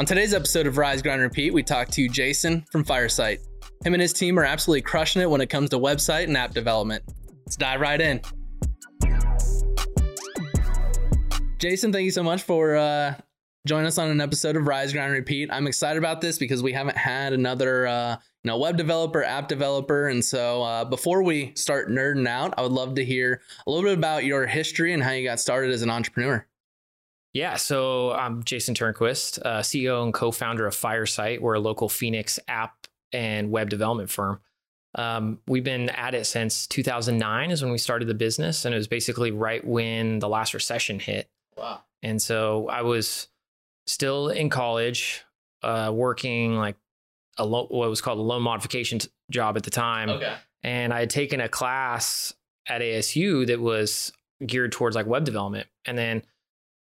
[0.00, 3.40] On today's episode of Rise, Grind, Repeat, we talk to Jason from Firesight.
[3.84, 6.54] Him and his team are absolutely crushing it when it comes to website and app
[6.54, 7.04] development.
[7.44, 8.22] Let's dive right in.
[11.58, 13.14] Jason, thank you so much for uh,
[13.66, 15.50] joining us on an episode of Rise, Grind, Repeat.
[15.52, 19.48] I'm excited about this because we haven't had another uh, you know web developer, app
[19.48, 23.70] developer, and so uh, before we start nerding out, I would love to hear a
[23.70, 26.46] little bit about your history and how you got started as an entrepreneur.
[27.32, 31.40] Yeah, so I'm Jason Turnquist, uh, CEO and co-founder of Firesight.
[31.40, 34.40] We're a local Phoenix app and web development firm.
[34.96, 38.78] Um, we've been at it since 2009 is when we started the business, and it
[38.78, 41.30] was basically right when the last recession hit.
[41.56, 41.82] Wow.
[42.02, 43.28] And so I was
[43.86, 45.22] still in college,
[45.62, 46.76] uh, working like
[47.38, 50.34] a lo- what was called a loan modification t- job at the time, Okay.
[50.64, 52.34] and I had taken a class
[52.68, 54.12] at ASU that was
[54.44, 56.22] geared towards like web development, and then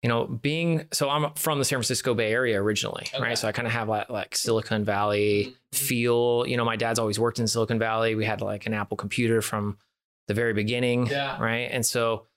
[0.05, 3.23] you know being so I'm from the San Francisco Bay Area originally, Okay.
[3.23, 3.35] right?
[3.35, 5.75] So I kind of have like, like Silicon Valley Mhm.
[5.75, 6.45] feel.
[6.47, 8.13] You know, my dad's always worked in Silicon Valley.
[8.13, 9.79] We had like an Apple computer from
[10.27, 11.41] the very beginning, Yeah.
[11.41, 11.69] right?
[11.71, 12.27] And so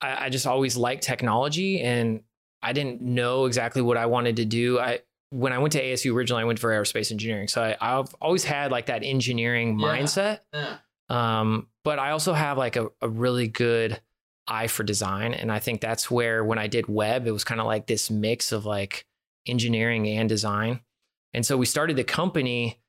[0.00, 2.22] I, I just always liked technology, and
[2.62, 4.78] I didn't know exactly what I wanted to do.
[4.78, 8.14] I when I went to ASU originally, I went for aerospace engineering, so I, I've
[8.22, 9.86] always had like that engineering Yeah.
[9.98, 10.40] mindset.
[10.54, 10.76] Yeah.
[11.10, 14.00] Um, but I also have like a, a really good
[14.46, 15.32] eye for design.
[15.34, 18.10] And I think that's where when I did web, it was kind of like this
[18.10, 19.06] mix of like
[19.46, 20.80] engineering and design.
[21.32, 22.80] And so we started the company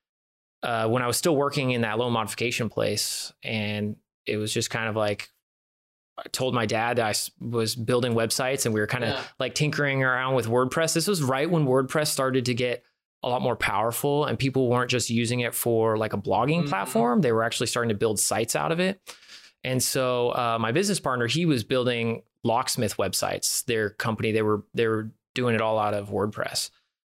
[0.64, 3.31] uh, when I was still working in that loan modification place.
[3.44, 3.95] And
[4.26, 5.30] it was just kind of like,
[6.17, 9.22] I told my dad that I was building websites and we were kind of Yeah.
[9.39, 10.94] like tinkering around with WordPress.
[10.94, 12.83] This was right when WordPress started to get
[13.22, 16.70] a lot more powerful and people weren't just using it for like a blogging Mhm.
[16.70, 17.22] platform.
[17.22, 19.02] They were actually starting to build sites out of it.
[19.66, 23.66] And so uh, my business partner, he was building locksmith websites.
[23.66, 26.69] Their company, they were they were doing it all out of WordPress.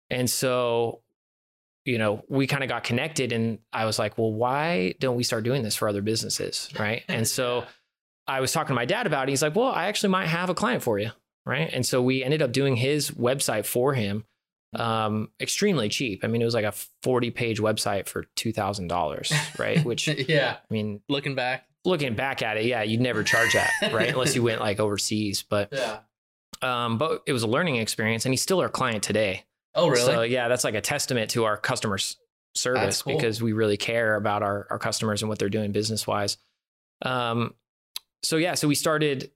[0.09, 1.01] And so,
[1.83, 5.23] you know, we kind of got connected and I was like, well, why don't we
[5.23, 6.69] start doing this for other businesses?
[6.79, 7.03] Right.
[7.09, 7.65] And so
[8.25, 9.31] I was talking to my dad about it.
[9.31, 11.11] He's like, well, I actually might have a client for you.
[11.45, 11.69] Right.
[11.71, 14.23] And so we ended up doing his website for him
[14.75, 19.83] um extremely cheap i mean it was like a 40 page website for $2000 right
[19.85, 20.57] which yeah.
[20.57, 21.66] i mean Looking back.
[21.87, 25.43] Looking back at it yeah you'd never charge that right unless you went like overseas
[25.49, 25.99] but Yeah.
[26.61, 30.01] um but it was a learning experience and he's still our client today Oh, really?
[30.05, 31.97] so yeah that's like a testament to our customer
[32.55, 33.15] service cool.
[33.15, 36.37] because we really care about our our customers and what they're doing business wise
[37.03, 37.53] um
[38.23, 39.31] so yeah so we started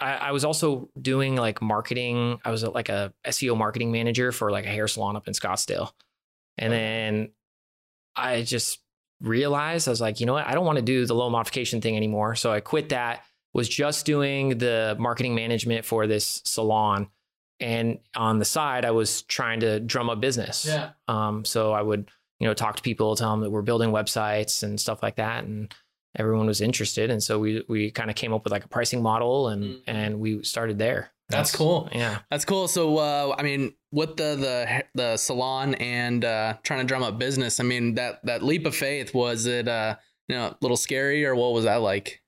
[0.00, 4.50] I, I was also doing like marketing i was like a seo marketing manager for
[4.50, 5.92] like a hair salon up in scottsdale
[6.58, 7.28] and then
[8.16, 8.80] i just
[9.26, 11.80] realized i was like you know what i don't want to do the low modification
[11.80, 17.08] thing anymore so i quit that was just doing the marketing management for this salon
[17.60, 20.90] and on the side i was trying to drum up business yeah.
[21.08, 24.64] um, so I would, you know, talk to people, tell them that we're building websites
[24.64, 25.72] and stuff like that, and
[26.16, 27.10] everyone was interested.
[27.10, 29.80] And so we we kind of came up with like a pricing model, and Mhm.
[29.86, 31.12] and we started there.
[31.28, 31.88] That's cool.
[31.92, 32.18] Yeah.
[32.30, 32.68] That's cool.
[32.68, 37.18] So, uh, I mean, with the the the salon and uh, trying to drum up
[37.18, 39.96] business, I mean that that leap of faith was it uh,
[40.28, 42.20] you know a little scary or what was that like?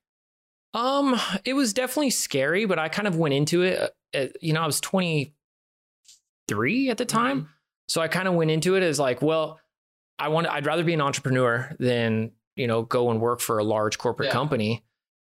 [0.73, 3.79] Um, it was definitely scary, but I kind of went into it.
[3.79, 3.87] uh,
[4.17, 7.49] uh, you know, I was 23 at the time.
[7.87, 9.59] So I kind of went into it as like, well,
[10.19, 13.63] I want I'd rather be an entrepreneur than, you know, go and work for a
[13.63, 14.33] large corporate Yeah.
[14.33, 14.83] company.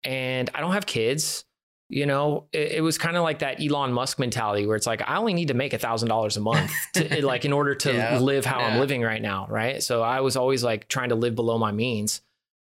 [0.04, 1.44] And I don't have kids.
[1.90, 5.00] You know, it, it was kind of like that Elon Musk mentality where it's like,
[5.08, 7.92] I only need to make a thousand dollars a month to like in order to
[7.94, 8.18] Yeah.
[8.18, 9.46] live how I'm living right now.
[9.48, 9.82] Right.
[9.82, 12.20] So I was always like trying to live below my means.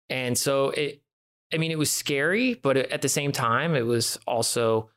[0.09, 1.01] And so it,
[1.53, 4.89] I mean, it was scary, but at the same time, it was also,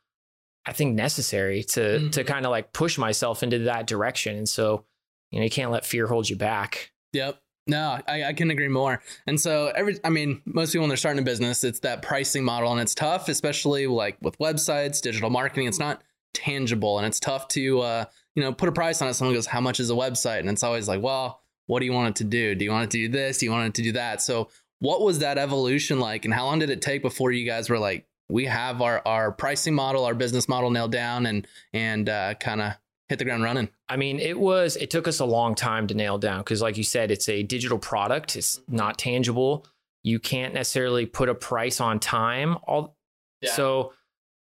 [0.66, 2.26] I think, necessary to to Mhm.
[2.26, 4.36] kind of like push myself into that direction.
[4.36, 4.84] And so,
[5.32, 6.92] you know, you can't let fear hold you back.
[7.12, 7.41] Yep.
[7.66, 9.00] No, I, I can agree more.
[9.26, 12.42] And so every, I mean, most people when they're starting a business, it's that pricing
[12.44, 15.68] model, and it's tough, especially like with websites, digital marketing.
[15.68, 16.02] It's not
[16.34, 19.14] tangible, and it's tough to, uh, you know, put a price on it.
[19.14, 21.92] Someone goes, "How much is a website?" And it's always like, "Well, what do you
[21.92, 22.54] want it to do?
[22.56, 23.38] Do you want it to do this?
[23.38, 24.48] Do you want it to do that?" So,
[24.80, 27.78] what was that evolution like, and how long did it take before you guys were
[27.78, 32.34] like, "We have our our pricing model, our business model nailed down," and and uh,
[32.34, 32.72] kind of
[33.12, 33.68] hit the ground running?
[33.88, 36.76] I mean, it was, it took us a long time to nail down because, like
[36.76, 39.66] you said, it's a digital product, it's not tangible.
[40.02, 42.56] You can't necessarily put a price on time.
[42.64, 42.96] All,
[43.40, 43.52] Yeah.
[43.52, 43.92] So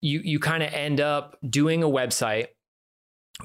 [0.01, 2.47] you, you kind of end up doing a website,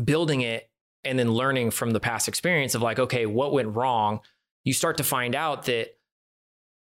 [0.03, 0.71] building it,
[1.05, 4.20] and then learning from the past experience of like, okay, what went wrong?
[4.65, 5.97] You start to find out that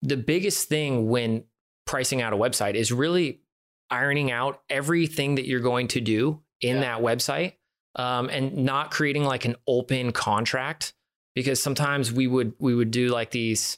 [0.02, 1.44] the biggest thing when
[1.86, 3.42] pricing out a website is really
[3.90, 6.82] ironing out everything that you're going to do in Yeah.
[6.82, 7.54] that website
[7.98, 10.94] um, and not creating like an open contract
[11.36, 13.78] because sometimes we would we would do like these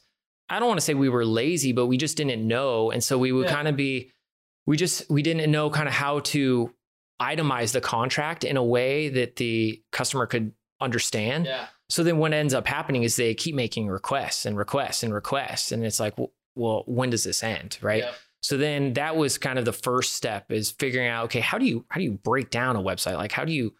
[0.51, 2.89] I don't want to say we were lazy, but we just didn't know.
[2.89, 3.54] And so we would Yeah.
[3.54, 4.12] kind of be,
[4.66, 6.74] we just, we didn't know kind of how to
[7.21, 10.51] itemize the contract in a way that the customer could
[10.81, 11.45] understand.
[11.45, 11.68] Yeah.
[11.89, 15.71] So then what ends up happening is they keep making requests and requests and requests.
[15.71, 17.77] And it's like, w- well, when does this end?
[17.81, 18.01] Right.
[18.04, 18.16] Yep.
[18.42, 21.66] So then that was kind of the first step is figuring out, okay, how do
[21.68, 23.18] you, how do you break down a website?
[23.18, 23.75] Like, how do you,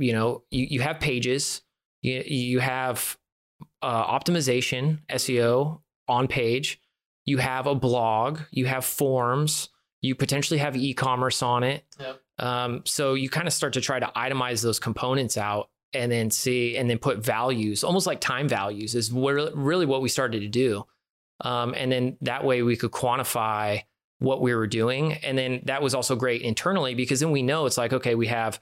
[0.00, 1.62] you know, you, you have pages,
[2.02, 3.16] you, you have
[3.82, 6.80] uh, optimization, SEO on page,
[7.24, 9.68] you have a blog, you have forms,
[10.00, 11.84] you potentially have e-commerce on it.
[11.98, 12.20] Yep.
[12.38, 16.30] Um, so you kind of start to try to itemize those components out and then
[16.30, 20.40] see and then put values, almost like time values, is where, really what we started
[20.40, 20.86] to do.
[21.42, 23.82] Um, and then that way we could quantify
[24.18, 25.14] what we were doing.
[25.14, 28.26] And then that was also great internally because then we know it's like, okay, we
[28.28, 28.60] have,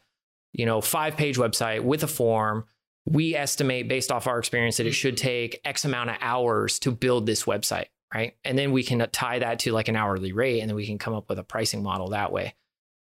[0.52, 2.64] you know, five page website with a form.
[3.06, 6.90] We estimate based off our experience that it should take X amount of hours to
[6.90, 7.86] build this website.
[8.14, 8.36] Right.
[8.44, 10.98] And then we can tie that to like an hourly rate and then we can
[10.98, 12.54] come up with a pricing model that way.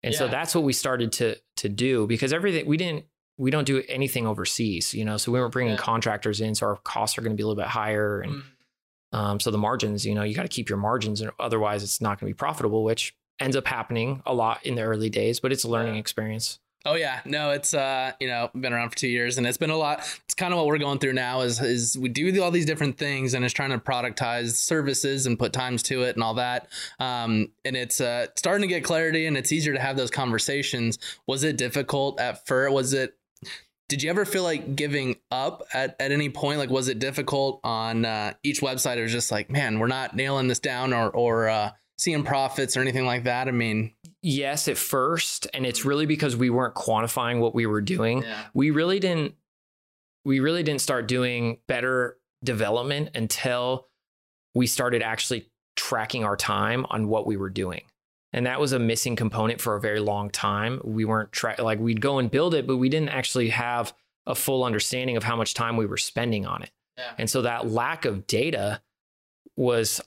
[0.03, 3.05] And so that's what we started to to do because everything we didn't
[3.37, 5.17] we don't do anything overseas, you know.
[5.17, 5.79] So we weren't bringing Yeah.
[5.79, 8.43] contractors in, so our costs are going to be a little bit higher, and Mm.
[9.17, 11.99] um, so the margins, you know, you got to keep your margins, or otherwise it's
[11.99, 15.41] not going to be profitable, which ends up happening a lot in the early days.
[15.41, 15.99] But it's a learning Yeah.
[15.99, 16.59] experience.
[16.87, 19.71] Oh yeah, no, it's uh, you know, been around for two years, and it's been
[19.71, 19.99] a lot.
[20.25, 21.41] It's kind of what we're going through now.
[21.41, 25.39] Is is we do all these different things, and it's trying to productize services and
[25.39, 26.67] put times to it and all that.
[26.99, 30.99] Um, and it's uh, starting to get clarity, and it's easier to have those conversations.
[31.25, 32.71] Was it difficult at first?
[32.71, 33.17] Was it?
[33.87, 36.57] Did you ever feel like giving up at, at any point?
[36.59, 38.97] Like, was it difficult on uh, each website?
[38.97, 42.75] It was just like, man, we're not nailing this down, or or uh, seeing profits
[42.75, 43.47] or anything like that.
[43.47, 47.81] I mean, Yes, at first, and it's really because we weren't quantifying what we were
[47.81, 48.23] doing.
[48.23, 49.35] yeah, we really didn't
[50.23, 53.87] we really didn't start doing better development until
[54.55, 57.83] we started actually tracking our time on what we were doing.
[58.33, 60.81] And that was a missing component for a very long time.
[60.83, 63.93] We weren't tra- like we'd go and build it but we didn't actually have
[64.25, 66.71] a full understanding of how much time we were spending on it.
[66.97, 68.81] Yeah, and so that lack of data
[69.55, 70.01] was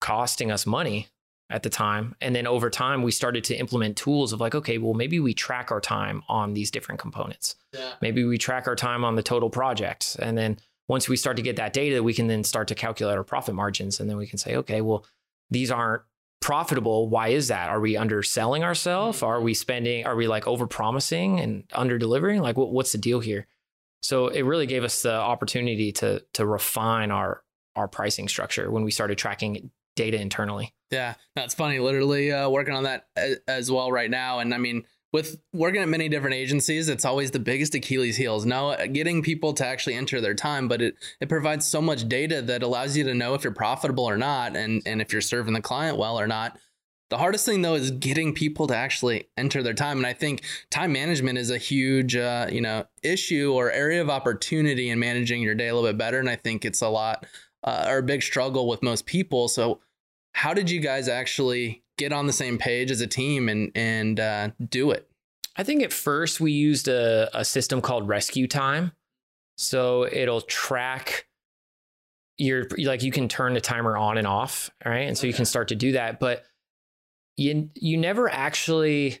[0.00, 1.06] costing us money
[1.50, 2.14] at the time.
[2.20, 5.34] And then over time, we started to implement tools of like, okay, well, maybe we
[5.34, 7.56] track our time on these different components.
[7.72, 7.92] yeah.
[8.00, 10.16] Maybe we track our time on the total project.
[10.20, 10.58] And then
[10.88, 13.54] once we start to get that data, we can then start to calculate our profit
[13.54, 14.00] margins.
[14.00, 15.04] And then we can say, okay, well,
[15.50, 16.02] these aren't
[16.40, 17.08] profitable.
[17.08, 17.68] Why is that?
[17.68, 19.18] Are we underselling ourselves?
[19.18, 19.26] Mm-hmm.
[19.26, 22.40] Are we spending, are we like over promising and under delivering?
[22.40, 23.46] Like what, what's the deal here?
[24.02, 27.42] So it really gave us the opportunity to to refine our
[27.76, 30.74] our pricing structure when we started tracking data internally.
[30.90, 31.78] Yeah, that's funny.
[31.78, 33.06] Literally uh, working on that
[33.46, 34.40] as well right now.
[34.40, 38.46] And I mean, with working at many different agencies, it's always the biggest Achilles heels.
[38.46, 42.42] No, getting people to actually enter their time, but it it provides so much data
[42.42, 45.54] that allows you to know if you're profitable or not, and and if you're serving
[45.54, 46.58] the client well or not.
[47.10, 50.42] The hardest thing though is getting people to actually enter their time, and I think
[50.70, 55.42] time management is a huge, uh, you know, issue or area of opportunity in managing
[55.42, 56.20] your day a little bit better.
[56.20, 57.26] And I think it's a lot
[57.64, 59.48] uh, or a big struggle with most people.
[59.48, 59.80] So
[60.32, 64.18] how did you guys actually get on the same page as a team and and
[64.20, 65.08] uh, do it?
[65.56, 68.92] I think at first we used a, a system called Rescue Time.
[69.58, 71.26] So it'll track
[72.38, 75.06] your like you can turn the timer on and off, right?
[75.06, 76.44] And so you can start to do that, but
[77.36, 79.18] you you never actually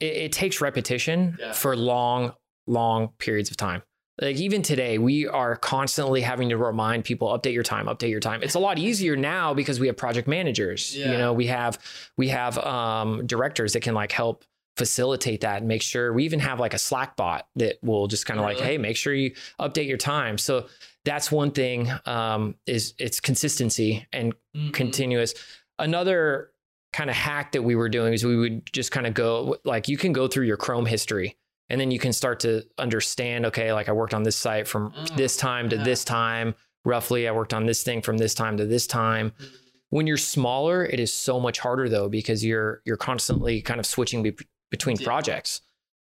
[0.00, 1.52] it, it takes repetition Yeah.
[1.52, 2.32] for long
[2.66, 3.82] long periods of time.
[4.20, 8.20] Like even today, we are constantly having to remind people update your time, update your
[8.20, 8.42] time.
[8.42, 10.96] It's a lot easier now because we have project managers.
[10.96, 11.12] Yeah.
[11.12, 11.78] You know, we have
[12.18, 14.44] we have um, directors that can like help
[14.76, 18.24] facilitate that and make sure we even have like a slack bot that will just
[18.24, 20.66] kind of like hey make sure you update your time so
[21.04, 24.32] that's one thing um, is it's consistency and
[24.72, 25.34] continuous
[25.78, 26.52] another
[26.94, 29.88] kind of hack that we were doing is we would just kind of go like
[29.88, 31.36] you can go through your chrome history
[31.72, 34.92] and then you can start to understand okay like i worked on this site from
[34.96, 35.82] Oh, this time to yeah.
[35.84, 39.54] this time roughly i worked on this thing from this time to this time mm-hmm.
[39.90, 43.86] when you're smaller it is so much harder though because you're you're constantly kind of
[43.86, 44.36] switching be-
[44.70, 45.06] between Yeah.
[45.06, 45.60] projects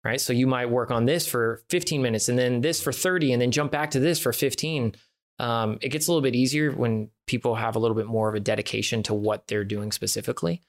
[0.05, 3.33] right so you might work on this for 15 minutes and then this for 30
[3.33, 4.95] and then jump back to this for 15
[5.39, 8.35] um, it gets a little bit easier when people have a little bit more of
[8.35, 10.63] a dedication to what they're doing specifically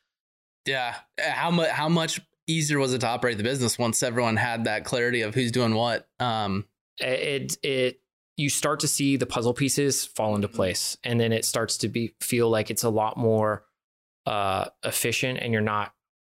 [0.66, 0.96] Yeah.
[1.18, 4.64] Uh, how much how much easier was it to operate the business once everyone had
[4.66, 6.08] that clarity of who's doing what?
[6.20, 6.66] Um,
[7.00, 8.00] it it
[8.38, 10.54] you start to see the puzzle pieces fall into Mhm.
[10.56, 13.66] place and then it starts to be feel like it's a lot more
[14.26, 15.94] uh efficient and you're not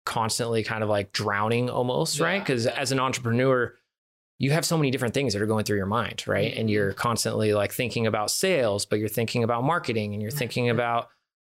[0.04, 2.24] constantly kind of like drowning almost, Yeah.
[2.26, 2.38] right?
[2.40, 3.74] Because as an entrepreneur,
[4.38, 6.54] you have so many different things that are going through your mind, right?
[6.56, 10.70] And you're constantly like thinking about sales, but you're thinking about marketing and you're thinking
[10.70, 11.08] about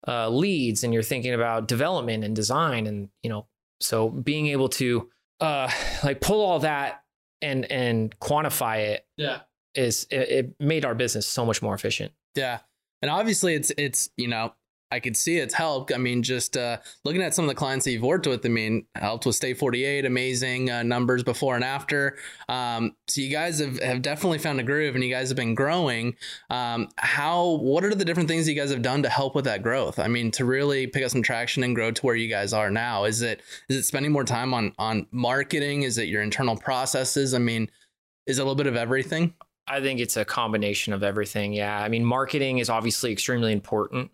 [0.07, 2.85] uh, leads and you're thinking about development and design.
[2.87, 3.47] And, you know,
[3.83, 5.09] so being able to
[5.39, 5.69] uh,
[6.03, 7.03] like pull all that
[7.41, 9.39] and, and quantify it Yeah.
[9.75, 12.11] is, it, it made our business so much more efficient.
[12.35, 12.59] Yeah.
[13.01, 14.53] And obviously it's it's, you know,
[14.93, 15.91] I could see it's helped.
[15.91, 18.49] I mean, just uh, looking at some of the clients that you've worked with, I
[18.49, 22.17] mean, helped with State 48, amazing uh, numbers before and after.
[22.47, 25.55] Um, so you guys have, have definitely found a groove and you guys have been
[25.55, 26.15] growing.
[26.51, 29.63] Um, how, what are the different things you guys have done to help with that
[29.63, 29.97] growth?
[29.97, 32.69] I mean, to really pick up some traction and grow to where you guys are
[32.69, 35.81] now, is it, is it spending more time on, on marketing?
[35.81, 37.33] Is it your internal processes?
[37.33, 37.67] I mean,
[38.27, 39.33] is it a little bit of everything?
[39.67, 41.53] I think it's a combination of everything.
[41.53, 41.77] Yeah.
[41.77, 44.11] I mean, marketing is obviously extremely important.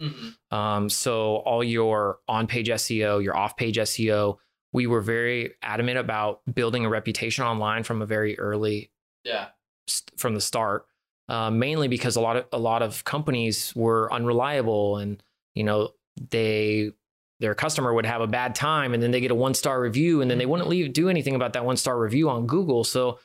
[0.51, 4.37] Um, so all your on-page SEO, your off-page SEO,
[4.73, 8.91] we were very adamant about building a reputation online from a very early
[9.23, 9.47] Yeah.
[9.87, 10.85] st- from the start.
[11.27, 15.21] Uh, mainly because a lot of a lot of companies were unreliable, and
[15.53, 15.91] you know
[16.31, 16.91] they
[17.39, 20.21] their customer would have a bad time, and then they get a one star review,
[20.21, 22.83] and then they wouldn't leave do anything about that one star review on Google.
[22.83, 23.19] So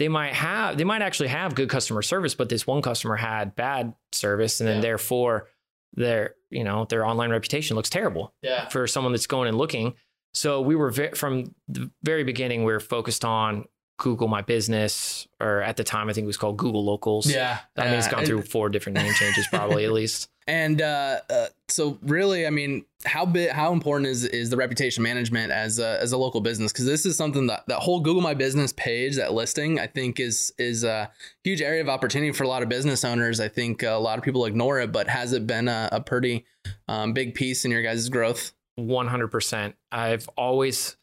[0.00, 3.54] they might have they might actually have good customer service, but this one customer had
[3.54, 4.82] bad service, and then Yeah.
[4.82, 5.48] therefore
[5.94, 8.68] their you know their online reputation looks terrible Yeah.
[8.68, 9.94] for someone that's going and looking.
[10.34, 13.64] So we were ve- from the very beginning, we are focused on
[13.98, 17.26] Google My Business, or at the time, I think it was called Google Locals.
[17.30, 17.58] Yeah.
[17.76, 20.28] I mean, it's gone through four different name changes, probably at least.
[20.50, 25.00] And uh, uh, so, really, I mean, how big, how important is is the reputation
[25.00, 26.72] management as a as a local business?
[26.72, 30.18] Because this is something that that whole Google My Business page, that listing, I think
[30.18, 31.08] is is a
[31.44, 33.38] huge area of opportunity for a lot of business owners.
[33.38, 36.44] I think a lot of people ignore it, but has it been a, a pretty
[36.88, 38.52] um, big piece in your guys' growth?
[38.76, 39.74] 100%.
[39.92, 40.96] I've always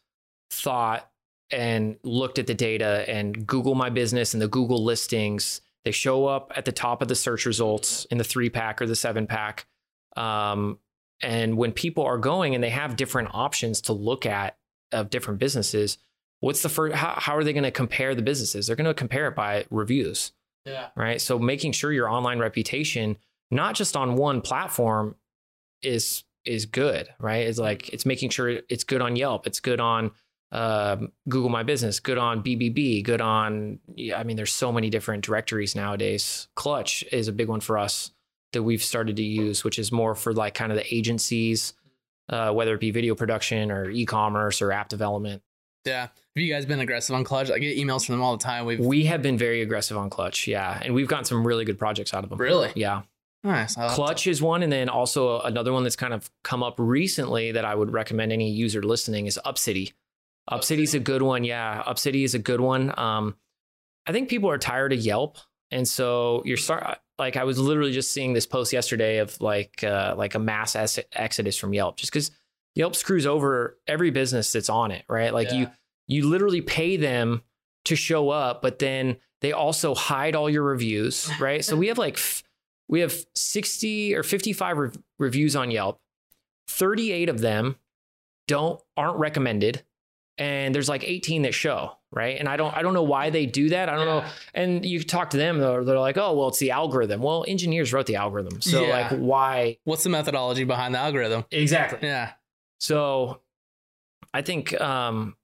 [0.50, 1.10] thought
[1.50, 5.62] and looked at the data and Google My Business and the Google listings.
[5.84, 8.86] They show up at the top of the search results in the three pack or
[8.86, 9.66] the seven pack.
[10.16, 10.78] Um,
[11.22, 14.56] and when people are going and they have different options to look at
[14.92, 15.98] of different businesses,
[16.40, 18.66] what's the first, how, how are they going to compare the businesses?
[18.66, 20.32] They're going to compare it by reviews
[20.64, 20.88] Yeah.
[20.96, 21.20] right?
[21.20, 23.16] So making sure your online reputation,
[23.50, 25.14] not just on one platform,
[25.82, 27.46] is is good, right?
[27.46, 30.12] It's like it's making sure it's good on Yelp, it's good on
[30.52, 33.78] um, Google My Business, good on BBB, good on.
[33.94, 36.48] Yeah, I mean, there's so many different directories nowadays.
[36.54, 38.12] Clutch is a big one for us
[38.52, 41.74] that we've started to use, which is more for like kind of the agencies,
[42.30, 45.42] uh, whether it be video production or e-commerce or app development.
[45.84, 46.02] Yeah.
[46.02, 46.10] Have
[46.44, 47.50] you guys been aggressive on Clutch?
[47.50, 48.64] I get emails from them all the time.
[48.64, 51.78] We've We have been very aggressive on Clutch, yeah, and we've gotten some really good
[51.78, 52.38] projects out of them.
[52.38, 53.02] really Yeah.
[53.44, 53.76] nice.
[53.76, 56.62] I'll have to- Clutch is one, and then also another one that's kind of come
[56.62, 59.92] up recently that I would recommend any user listening is Upcity.
[60.50, 61.82] Upcity's a good one, yeah.
[61.86, 62.92] Upcity is a good one.
[62.98, 63.36] Um,
[64.06, 65.36] I think people are tired of Yelp,
[65.70, 69.82] and so you're start like I was literally just seeing this post yesterday of like
[69.84, 72.30] uh, like a mass ex- exodus from Yelp, just because
[72.74, 75.34] Yelp screws over every business that's on it, right?
[75.34, 75.70] Like you Yeah.
[76.06, 77.42] you literally pay them
[77.84, 81.64] to show up, but then they also hide all your reviews, right?
[81.64, 82.42] so we have like f-
[82.88, 86.00] we have 60 or 55 rev- reviews on Yelp.
[86.68, 87.76] 38 of them
[88.46, 89.82] don't aren't recommended
[90.38, 92.38] and there's like 18 that show, right?
[92.38, 93.88] And I don't I don't know why they do that.
[93.88, 94.24] I don't know.
[94.54, 97.92] And you talk to them they're, they're like, "Oh, well, it's the algorithm." Well, engineers
[97.92, 98.60] wrote the algorithm.
[98.60, 98.90] So Yeah.
[98.90, 101.44] like why What's the methodology behind the algorithm?
[101.50, 101.98] Exactly.
[102.08, 102.32] Yeah.
[102.80, 103.40] So
[104.32, 105.36] I think um,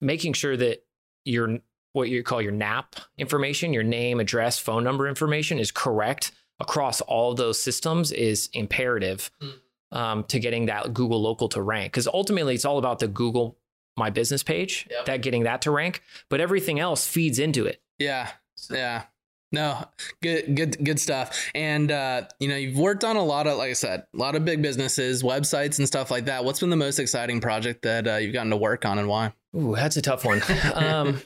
[0.00, 0.84] making sure that
[1.24, 1.58] your
[1.92, 7.00] what you call your NAP information, your name, address, phone number information is correct across
[7.02, 9.52] all those systems is imperative Mm.
[9.98, 11.92] um, to getting that Google local to rank.
[11.92, 13.58] Because ultimately, it's all about the Google
[14.02, 15.04] My Business page, Yep.
[15.06, 17.80] that getting that to rank, but everything else feeds into it.
[18.00, 18.30] Yeah.
[18.68, 19.04] Yeah.
[19.52, 19.84] No,
[20.22, 21.38] good, good, good stuff.
[21.54, 24.34] And uh, you know, you've worked on a lot of, like I said, a lot
[24.34, 26.44] of big businesses, websites, and stuff like that.
[26.44, 29.34] What's been the most exciting project that uh, you've gotten to work on, and why?
[29.54, 30.42] Ooh, that's a tough one.
[30.74, 31.20] um,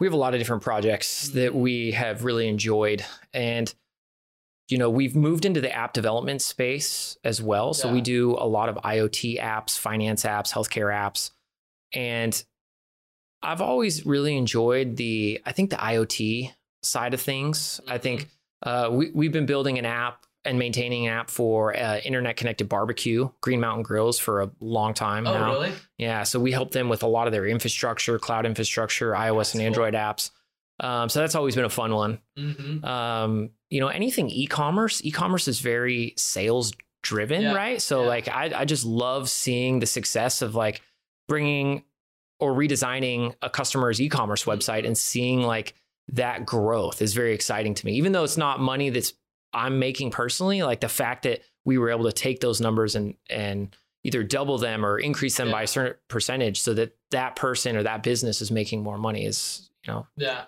[0.00, 3.72] we have a lot of different projects that we have really enjoyed, and
[4.68, 7.72] you know we've moved into the app development space as well.
[7.72, 11.30] So we do a lot of IoT apps, finance apps, healthcare apps,
[11.92, 12.42] and
[13.42, 16.52] I've always really enjoyed the I think the IoT
[16.82, 17.80] side of things.
[17.86, 18.28] I think
[18.62, 22.68] uh, we we've been building an app and maintaining an app for uh, internet connected
[22.68, 25.52] barbecue, Green Mountain Grills, for a long time now.
[25.52, 25.72] really?
[25.98, 29.54] Yeah, so we help them with a lot of their infrastructure, cloud infrastructure, iOS That's
[29.54, 29.66] and cool.
[29.66, 30.30] Android apps.
[30.80, 32.20] Um, so that's always been a fun one.
[32.38, 32.84] Mm-hmm.
[32.84, 37.82] Um, you know, anything e-commerce, e-commerce is very sales driven, Yeah, right?
[37.82, 38.08] So yeah.
[38.08, 40.80] like I, I just love seeing the success of like
[41.28, 41.84] bringing
[42.40, 45.74] or redesigning a customer's e-commerce website and seeing like
[46.08, 47.92] that growth is very exciting to me.
[47.92, 49.12] Even though it's not money that's
[49.52, 53.14] I'm making personally, like the fact that we were able to take those numbers and
[53.30, 55.52] and either double them or increase them yeah.
[55.52, 59.24] by a certain percentage so that that person or that business is making more money
[59.24, 60.06] is, you know.
[60.16, 60.44] Yeah.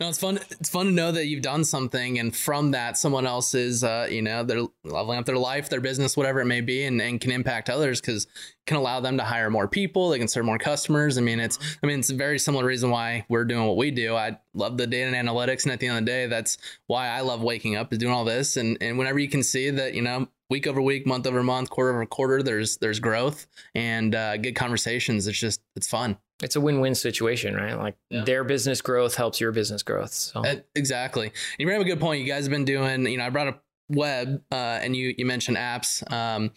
[0.00, 0.40] No, it's fun.
[0.50, 4.08] It's fun to know that you've done something, and from that, someone else is, uh,
[4.10, 7.20] you know, they're leveling up their life, their business, whatever it may be, and, and
[7.20, 8.26] can impact others because
[8.66, 10.08] can allow them to hire more people.
[10.10, 11.18] They can serve more customers.
[11.18, 13.92] I mean, it's, I mean, it's a very similar reason why we're doing what we
[13.92, 14.16] do.
[14.16, 16.58] I love the data and analytics, and at the end of the day, that's
[16.88, 18.56] why I love waking up is doing all this.
[18.56, 21.70] And and whenever you can see that, you know, week over week, month over month,
[21.70, 25.26] quarter over quarter, there's there's growth and uh, good conversations.
[25.26, 27.78] It's just it's fun it's a win-win situation, right?
[27.78, 28.24] Like yeah.
[28.24, 30.12] their business growth helps your business growth.
[30.12, 30.42] So
[30.74, 31.32] exactly.
[31.58, 32.20] You bring up a good point.
[32.20, 35.24] You guys have been doing, you know, I brought up web, uh, and you you
[35.24, 36.10] mentioned apps.
[36.12, 36.50] Um,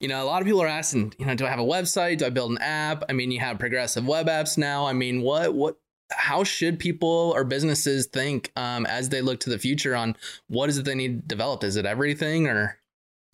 [0.00, 2.18] you know, a lot of people are asking, you know, do I have a website?
[2.18, 3.04] Do I build an app?
[3.08, 4.86] I mean, you have progressive web apps now.
[4.86, 5.76] I mean, what what
[6.12, 10.16] how should people or businesses think um, as they look to the future on
[10.46, 11.64] what is it they need developed?
[11.64, 12.78] Is it everything or?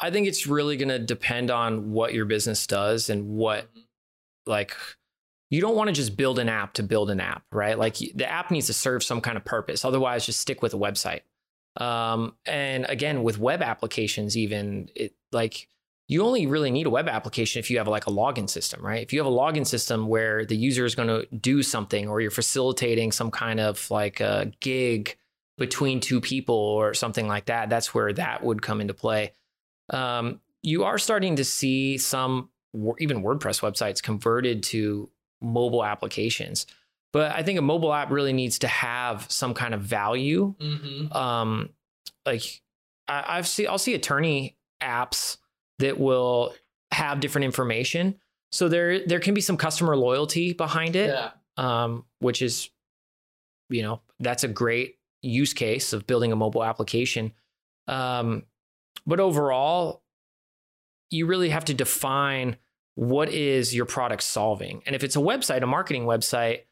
[0.03, 4.51] I think it's really going to depend on what your business does and what, mm-hmm.
[4.51, 4.77] like,
[5.49, 7.79] you don't want to just build an app to build an app, right?
[7.79, 9.85] Like the app needs to serve some kind of purpose.
[9.85, 11.21] Otherwise, just stick with a website.
[11.77, 15.69] Um, and again, with web applications, even it like
[16.09, 19.03] you only really need a web application if you have like a login system, right?
[19.03, 22.23] If you have a login system where the user is going to do something, or
[22.23, 25.17] you're facilitating some kind of like a gig
[25.59, 29.33] between two people or something like that, that's where that would come into play.
[29.93, 32.49] Um, you are starting to see some
[32.99, 36.67] even WordPress websites converted to mobile applications.
[37.13, 40.55] But I think a mobile app really needs to have some kind of value.
[40.59, 41.13] Mm-hmm.
[41.13, 41.69] Um,
[42.25, 42.63] like
[43.07, 45.37] I, I've seen, I'll see attorney apps
[45.79, 46.55] that will
[46.91, 48.15] have different information.
[48.51, 51.31] So there, there can be some customer loyalty behind it, yeah.
[51.57, 52.71] um, which is,
[53.69, 57.33] you know, that's a great use case of building a mobile application.
[57.89, 58.45] Um,
[59.07, 60.03] but overall,
[61.11, 62.57] you really have to define
[62.95, 64.83] what is your product solving?
[64.87, 66.63] And if it's a website, a marketing website,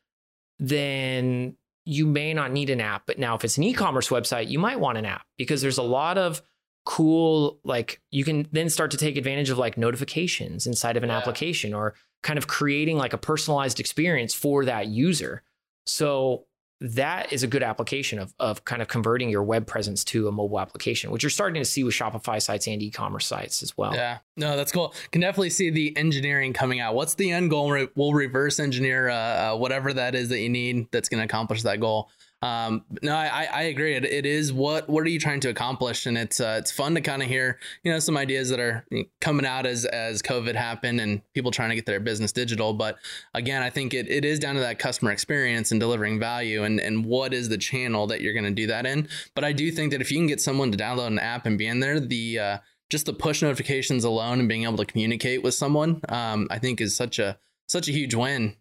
[0.58, 3.04] then you may not need an app.
[3.06, 5.78] But now, if it's an e commerce website, you might want an app because there's
[5.78, 6.42] a lot of
[6.84, 11.08] cool, like, you can then start to take advantage of like notifications inside of an
[11.08, 11.18] yeah.
[11.18, 15.42] application or kind of creating like a personalized experience for that user.
[15.86, 16.44] So,
[16.80, 20.32] that is a good application of, of kind of converting your web presence to a
[20.32, 23.94] mobile application, which you're starting to see with Shopify sites and e-commerce sites as well.
[23.94, 24.94] Yeah, no, that's cool.
[25.10, 26.94] Can definitely see the engineering coming out.
[26.94, 27.86] What's the end goal?
[27.94, 31.62] We'll reverse engineer uh, uh, whatever that is that you need that's going to accomplish
[31.62, 32.10] that goal.
[32.42, 33.94] Um, no, I, I agree.
[33.94, 36.94] It, it is what what are you trying to accomplish, and it's uh, it's fun
[36.94, 38.86] to kind of hear you know some ideas that are
[39.20, 42.72] coming out as as COVID happened and people trying to get their business digital.
[42.72, 42.96] But
[43.34, 46.80] again, I think it, it is down to that customer experience and delivering value, and
[46.80, 49.06] and what is the channel that you're going to do that in.
[49.34, 51.58] But I do think that if you can get someone to download an app and
[51.58, 55.42] be in there, the uh, just the push notifications alone and being able to communicate
[55.42, 58.56] with someone, um, I think is such a such a huge win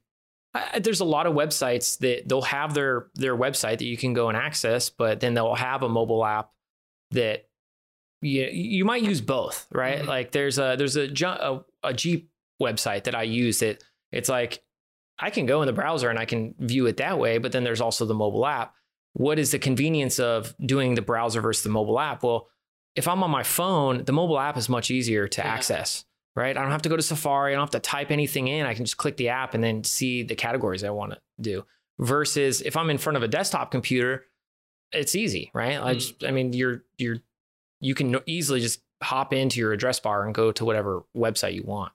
[0.54, 4.14] I, there's a lot of websites that they'll have their their website that you can
[4.14, 6.52] go and access, but then they'll have a mobile app
[7.12, 7.48] that
[8.22, 10.00] you you might use both, right?
[10.00, 10.08] Mm-hmm.
[10.08, 12.30] Like there's a there's a, a a Jeep
[12.62, 14.64] website that I use that it's like
[15.20, 17.64] I can go in the browser and I can view it that way, but then
[17.64, 18.74] there's also the mobile app.
[19.14, 22.24] What is the convenience of doing the browser versus the mobile app?
[22.24, 22.48] Well,
[22.96, 25.48] if I'm on my phone, the mobile app is much easier to yeah.
[25.48, 26.06] access
[26.40, 26.56] right?
[26.58, 27.52] I don't have to go to Safari.
[27.52, 28.66] I don't have to type anything in.
[28.66, 31.66] I can just click the app and then see the categories I want to do.
[32.00, 34.26] Versus if I'm in front of a desktop computer,
[34.94, 35.78] it's easy, right?
[35.78, 36.00] I, mm.
[36.00, 37.18] just, I mean, you're you're
[37.82, 41.64] you can easily just hop into your address bar and go to whatever website you
[41.64, 41.92] want.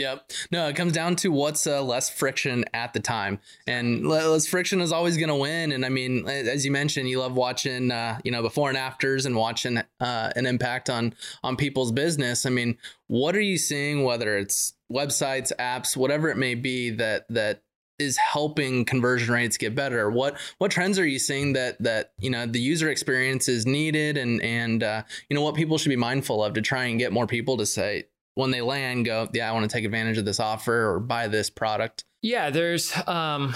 [0.00, 0.32] Yep.
[0.50, 4.80] No, it comes down to what's uh, less friction at the time, and less friction
[4.80, 5.72] is always going to win.
[5.72, 9.26] And I mean, as you mentioned, you love watching, uh, you know, before and afters,
[9.26, 12.46] and watching uh, an impact on on people's business.
[12.46, 14.02] I mean, what are you seeing?
[14.02, 17.62] Whether it's websites, apps, whatever it may be, that that
[17.98, 22.30] is helping conversion rates get better what what trends are you seeing that that you
[22.30, 25.96] know the user experience is needed and and uh, you know what people should be
[25.96, 29.48] mindful of to try and get more people to say when they land go, yeah,
[29.48, 32.04] I want to take advantage of this offer or buy this product?
[32.22, 33.54] Yeah, there's um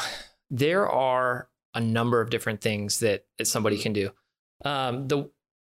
[0.51, 4.11] there are a number of different things that, that somebody can do.
[4.65, 5.31] Um the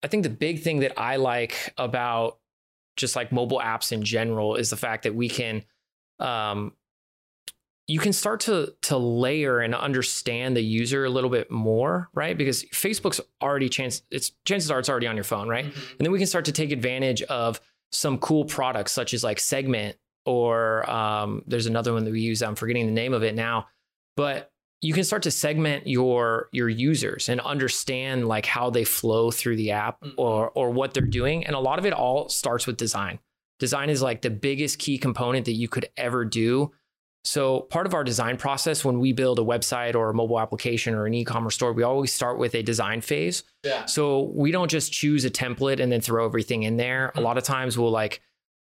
[0.03, 2.39] I think the big thing that I like about
[2.97, 5.65] just like mobile apps in general is the fact that we can
[6.19, 6.73] um
[7.87, 12.37] you can start to to layer and understand the user a little bit more, right?
[12.37, 15.67] Because Facebook's already chance it's chances are it's already on your phone, right?
[15.67, 15.91] Mm-hmm.
[15.99, 17.61] And then we can start to take advantage of
[17.95, 22.43] some cool products such as like segment or um, there's another one that we use.
[22.43, 23.67] I'm forgetting the name of it now,
[24.17, 29.31] but you can start to segment your your users and understand like how they flow
[29.31, 30.15] through the app Mhm.
[30.19, 31.47] or or what they're doing.
[31.47, 33.19] And a lot of it all starts with design.
[33.61, 36.73] Design is like the biggest key component that you could ever do.
[37.25, 40.95] So part of our design process when we build a website or a mobile application
[40.95, 43.45] or an e-commerce store, we always start with a design phase.
[43.65, 43.87] Yeah.
[43.87, 47.09] So we don't just choose a template and then throw everything in there.
[47.15, 47.23] A Mhm.
[47.23, 48.21] lot of times we'll like,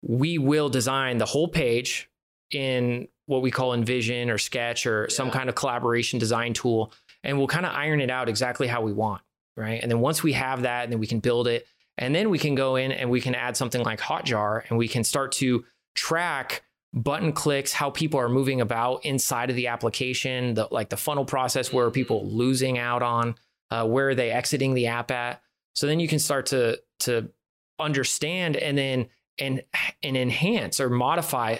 [0.03, 2.07] we will design the whole page
[2.51, 6.93] in what we call InVision or Sketch or some kind of collaboration design tool.
[7.23, 9.23] And we'll kind of iron it out exactly how we want.
[9.57, 9.81] Right.
[9.81, 11.65] And then once we have that, and then we can build it.
[11.97, 14.87] And then we can go in and we can add something like Hotjar and we
[14.87, 15.63] can start to
[15.95, 16.61] track
[16.95, 21.25] button clicks, how people are moving about inside of the application, the like the funnel
[21.25, 23.35] process, where are people losing out on,
[23.69, 25.41] uh, where are they exiting the app at?
[25.75, 27.29] So then you can start to to
[27.77, 29.63] understand and then and
[30.01, 31.57] and enhance or modify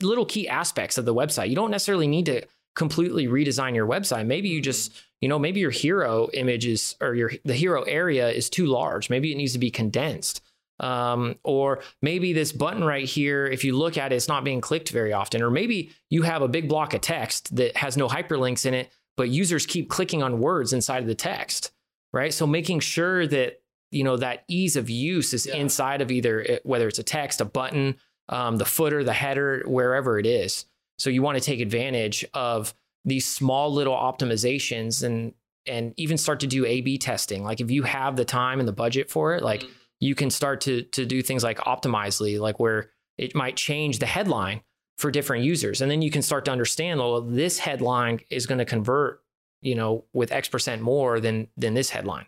[0.00, 1.48] little key aspects of the website.
[1.48, 2.42] You don't necessarily need to
[2.76, 4.26] completely redesign your website.
[4.26, 8.30] Maybe you just you know maybe your hero image is or your the hero area
[8.30, 9.10] is too large.
[9.10, 10.42] Maybe it needs to be condensed.
[10.80, 14.60] Um, or maybe this button right here, if you look at it, it's not being
[14.60, 15.42] clicked very often.
[15.42, 18.90] Or maybe you have a big block of text that has no hyperlinks in it,
[19.16, 21.72] but users keep clicking on words inside of the text,
[22.12, 22.32] right?
[22.34, 23.60] So making sure that
[23.92, 25.56] you know that ease of use is Yeah.
[25.56, 27.96] inside of either it- whether it's a text, a button,
[28.28, 30.66] um, the footer, the header, wherever it is.
[30.98, 35.32] So you want to take advantage of these small little optimizations and
[35.68, 37.42] and even start to do A/B testing.
[37.42, 39.64] Like if you have the time and the budget for it, like
[40.00, 44.06] you can start to to do things like optimizely, like where it might change the
[44.06, 44.62] headline
[44.98, 48.58] for different users, and then you can start to understand, well, this headline is going
[48.58, 49.22] to convert,
[49.60, 52.26] you know, with X percent more than than this headline.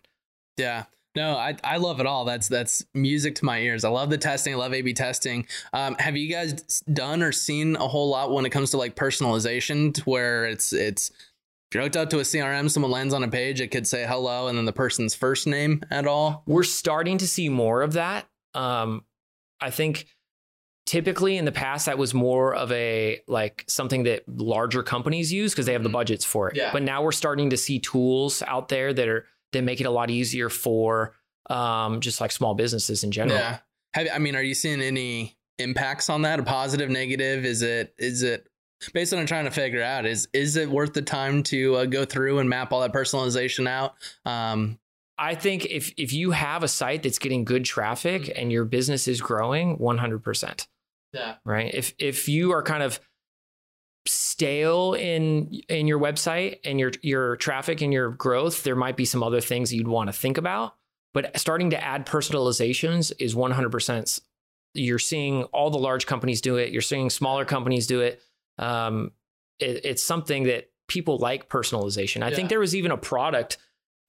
[0.57, 0.85] Yeah.
[1.15, 2.23] No, I, I love it all.
[2.23, 3.83] That's that's music to my ears.
[3.83, 4.53] I love the testing.
[4.53, 5.47] I love A/B testing.
[5.73, 8.95] Um, have you guys done or seen a whole lot when it comes to like
[8.95, 11.11] personalization, where it's it's
[11.69, 14.05] if you're hooked up to a CRM, someone lands on a page, it could say
[14.07, 16.43] hello and then the person's first name at all.
[16.47, 18.27] We're starting to see more of that.
[18.55, 19.03] Um,
[19.61, 20.07] I think
[20.85, 25.51] typically in the past that was more of a like something that larger companies use
[25.53, 25.93] because they have the Mhm.
[25.93, 26.55] budgets for it.
[26.57, 26.71] Yeah.
[26.73, 29.91] But now we're starting to see tools out there that are that make it a
[29.91, 31.15] lot easier for
[31.49, 33.37] um, just like small businesses in general.
[33.39, 33.59] Yeah.
[33.95, 36.39] Have I mean, are you seeing any impacts on that?
[36.39, 37.45] A positive, negative?
[37.45, 38.47] Is it is it
[38.93, 42.05] based on trying to figure out is is it worth the time to uh, go
[42.05, 43.95] through and map all that personalization out?
[44.25, 44.79] Um,
[45.17, 49.07] I think if if you have a site that's getting good traffic and your business
[49.07, 50.67] is growing, 100%.
[51.13, 51.35] yeah.
[51.43, 51.73] right?
[51.73, 52.99] If if you are kind of
[54.05, 59.05] stale in in your website and your your traffic and your growth, there might be
[59.05, 60.75] some other things that you'd want to think about.
[61.13, 64.21] But starting to add personalizations is 100%.
[64.75, 66.71] You're seeing all the large companies do it.
[66.71, 68.21] You're seeing smaller companies do it.
[68.59, 69.11] Um,
[69.59, 72.21] it it's something that people like personalization.
[72.23, 72.35] I Yeah.
[72.35, 73.57] think there was even a product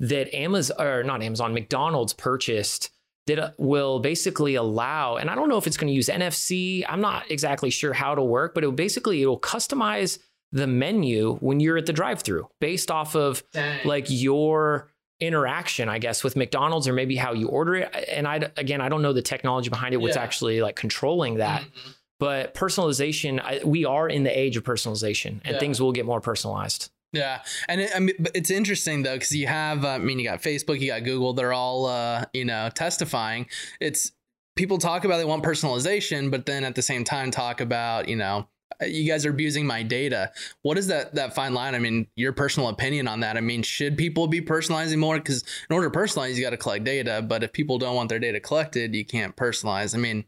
[0.01, 2.91] that Amazon or not Amazon, McDonald's purchased
[3.27, 6.85] that uh, will basically allow, and I don't know if it's going to use NFC.
[6.89, 10.19] I'm not exactly sure how it'll work, but it will basically it will customize
[10.53, 13.45] the menu when you're at the drive-through based off of
[13.85, 14.89] like your
[15.21, 17.95] interaction, I guess, with McDonald's or maybe how you order it.
[18.11, 20.23] And I again, I don't know the technology behind it, what's Yeah.
[20.23, 21.63] actually like controlling that.
[21.63, 21.95] Mhm.
[22.21, 25.59] But personalization, I, we are in the age of personalization, and Yeah.
[25.59, 26.91] things will get more personalized.
[27.13, 30.25] Yeah, and it, I mean, it's interesting though because you have, uh, I mean, you
[30.25, 31.33] got Facebook, you got Google.
[31.33, 33.49] They're all, uh, you know, testifying.
[33.81, 34.13] It's
[34.55, 38.15] people talk about they want personalization, but then at the same time talk about, you
[38.15, 38.47] know,
[38.81, 40.31] uh, you guys are abusing my data.
[40.63, 41.75] What is that that fine line?
[41.75, 43.37] I mean, your personal opinion on that.
[43.37, 45.17] I mean, should people be personalizing more?
[45.17, 47.25] Because in order to personalize, you got to collect data.
[47.27, 49.97] But if people don't want their data collected, you can't personalize.
[49.97, 50.27] I mean,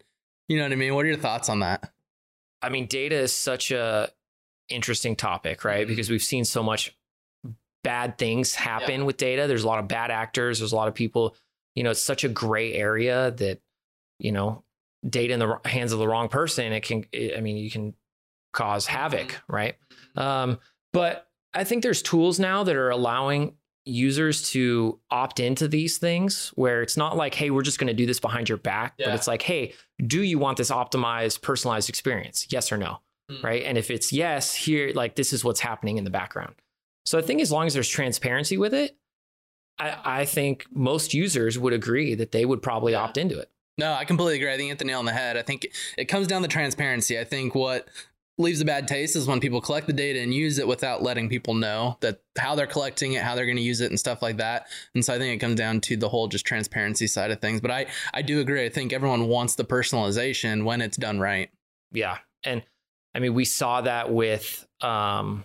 [0.53, 0.95] you know what I mean?
[0.95, 1.91] What are your thoughts on that?
[2.61, 4.11] I mean, data is such a
[4.69, 5.85] interesting topic, right?
[5.87, 5.89] Mhm.
[5.89, 6.97] Because we've seen so much
[7.83, 9.07] bad things happen Yeah.
[9.07, 9.47] with data.
[9.47, 10.61] There's a lot of bad actors.
[10.61, 11.37] There's a lot of people.
[11.75, 13.61] You know, it's such a gray area that
[14.19, 14.63] you know,
[15.09, 17.05] data in the hands of the wrong person, it can.
[17.13, 17.95] It, I mean, you can
[18.53, 19.75] cause havoc, right?
[20.15, 20.61] Um,
[20.93, 26.53] but I think there's tools now that are allowing users to opt into these things
[26.55, 29.09] where it's not like, hey, we're just going to do this behind your back, but
[29.09, 29.75] it's like, hey,
[30.07, 32.47] do you want this optimized, personalized experience?
[32.51, 33.01] Yes or no?
[33.31, 33.43] Mm.
[33.43, 33.63] Right.
[33.65, 36.55] And if it's yes, here, like this is what's happening in the background.
[37.05, 38.97] So I think as long as there's transparency with it,
[39.79, 43.01] I, I think most users would agree that they would probably Yeah.
[43.01, 43.51] opt into it.
[43.79, 44.53] No, I completely agree.
[44.53, 45.37] I think you hit the nail on the head.
[45.37, 45.67] I think
[45.97, 47.19] it comes down to transparency.
[47.19, 47.89] I think what
[48.39, 51.29] leaves a bad taste is when people collect the data and use it without letting
[51.29, 54.23] people know that how they're collecting it, how they're going to use it, and stuff
[54.23, 54.67] like that.
[54.95, 57.61] And so I think it comes down to the whole just transparency side of things.
[57.61, 58.65] But I I do agree.
[58.65, 61.51] I think everyone wants the personalization when it's done right.
[61.93, 62.19] Yeah.
[62.45, 62.63] And
[63.15, 65.45] I mean, we saw that with um,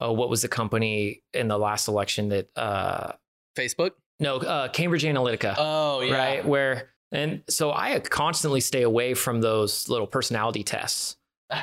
[0.00, 3.12] oh, what was the company in the last election that uh,
[3.56, 3.92] Facebook?
[4.18, 5.54] No, uh, Cambridge Analytica.
[5.56, 6.16] Oh, yeah.
[6.16, 6.44] Right.
[6.44, 11.16] Where, and so I constantly stay away from those little personality tests.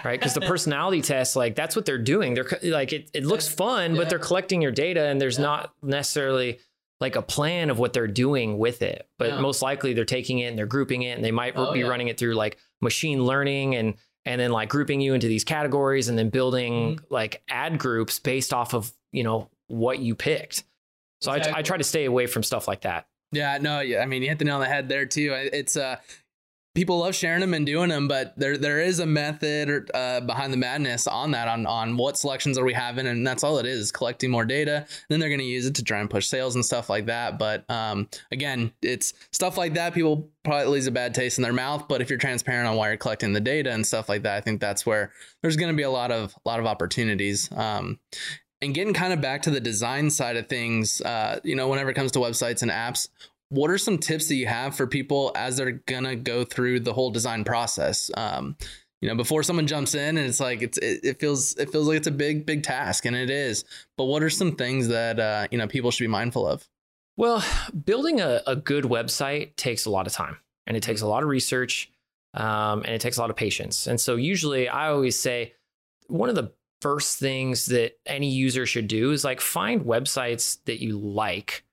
[0.03, 0.19] Right.
[0.19, 2.33] Because the personality tests, like that's what they're doing.
[2.33, 4.01] They're like, it, it looks fun, Yeah.
[4.01, 5.45] but they're collecting your data and there's Yeah.
[5.45, 6.59] not necessarily
[6.99, 9.07] like a plan of what they're doing with it.
[9.19, 9.39] But Yeah.
[9.41, 12.07] most likely they're taking it and they're grouping it and they might Oh, be running
[12.07, 13.95] it through like machine learning and,
[14.25, 17.05] and then like grouping you into these categories and then building Mm-hmm.
[17.13, 20.63] like ad groups based off of, you know, what you picked.
[21.21, 23.07] So I, I try to stay away from stuff like that.
[23.31, 23.99] Yeah, no, yeah.
[24.01, 25.33] I mean, you hit the nail on the head there too.
[25.33, 25.97] It's uh,
[26.77, 30.53] people love sharing them and doing them, but there there is a method uh, behind
[30.53, 33.65] the madness on that on on what selections are we having, and that's all it
[33.65, 34.85] is: collecting more data.
[35.09, 37.39] Then they're going to use it to try and push sales and stuff like that.
[37.39, 39.95] But um, again, it's stuff like that.
[39.95, 41.87] People probably leaves a bad taste in their mouth.
[41.87, 44.41] But if you're transparent on why you're collecting the data and stuff like that, I
[44.41, 45.11] think that's where
[45.41, 47.51] there's going to be a lot of lot of opportunities.
[47.53, 47.97] Um,
[48.61, 51.89] and getting kind of back to the design side of things, uh, you know, whenever
[51.89, 53.09] it comes to websites and apps,
[53.49, 56.93] what are some tips that you have for people as they're gonna go through the
[56.93, 58.11] whole design process?
[58.15, 58.57] Um,
[59.01, 61.87] you know, before someone jumps in and it's like it's it, it feels it feels
[61.87, 63.63] like it's a big big task, and it is.
[63.97, 66.67] But what are some things that uh, you know people should be mindful of?
[67.15, 67.43] Well,
[67.85, 71.23] building a, a good website takes a lot of time and it takes a lot
[71.23, 71.91] of research
[72.35, 73.87] um, and it takes a lot of patience.
[73.87, 75.53] And so, usually, I always say
[76.07, 80.81] one of the first things that any user should do is like find websites that
[80.81, 81.63] you like,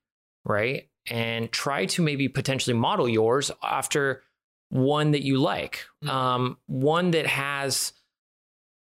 [0.43, 0.87] right?
[1.07, 4.23] And try to maybe potentially model yours after
[4.69, 6.09] one that you like, Mhm.
[6.09, 7.93] um, one that has,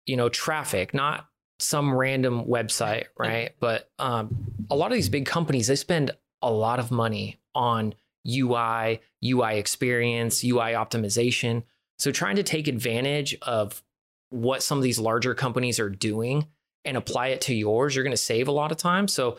[0.05, 1.27] you know, traffic, not
[1.59, 3.51] some random website, right?
[3.59, 7.93] But um, a lot of these big companies, they spend a lot of money on
[8.25, 11.63] UI, UI experience, UI optimization.
[11.99, 13.83] So trying to take advantage of
[14.29, 16.47] what some of these larger companies are doing
[16.85, 19.07] and apply it to yours, you're going to save a lot of time.
[19.07, 19.37] So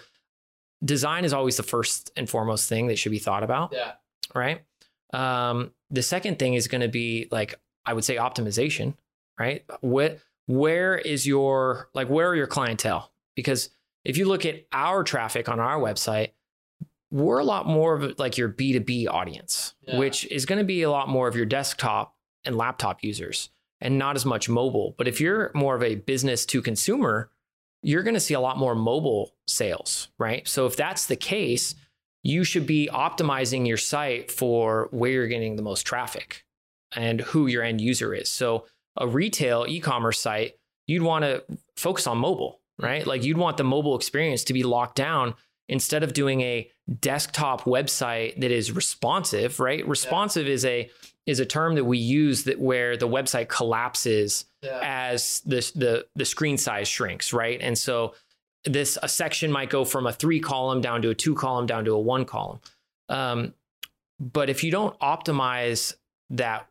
[0.83, 3.93] design is always the first and foremost thing that should be thought about Yeah.
[4.35, 4.63] right?
[5.13, 8.95] Um, the second thing is going to be like I would say optimization,
[9.39, 9.65] right?
[9.81, 13.11] What where is your like where are your clientele?
[13.37, 13.71] Because
[14.05, 16.31] if you look at our traffic on our website,
[17.11, 19.99] we're a lot more of like your B2B audience, Yeah.
[19.99, 23.99] which is going to be a lot more of your desktop and laptop users and
[23.99, 24.95] not as much mobile.
[24.99, 27.31] But if you're more of a business to consumer,
[27.85, 30.49] you're going to see a lot more mobile sales, right?
[30.49, 31.75] So if that's the case,
[32.23, 36.45] you should be optimizing your site for where you're getting the most traffic
[36.97, 38.31] and who your end user is.
[38.31, 38.65] So
[38.97, 40.55] a retail e-commerce site,
[40.87, 41.45] you'd want to
[41.77, 43.07] focus on mobile, right?
[43.07, 45.35] Like you'd want the mobile experience to be locked down
[45.69, 46.71] instead of doing a
[47.01, 49.87] desktop website that is responsive, right?
[49.87, 50.91] Responsive is a
[51.27, 56.25] is a term that we use that where the website collapses as the the the
[56.25, 57.61] screen size shrinks, right?
[57.61, 58.15] And so
[58.65, 61.85] this a section might go from a three column down to a two column down
[61.85, 62.61] to a one column.
[63.09, 63.55] Um,
[64.21, 65.95] but if you don't optimize
[66.31, 66.69] that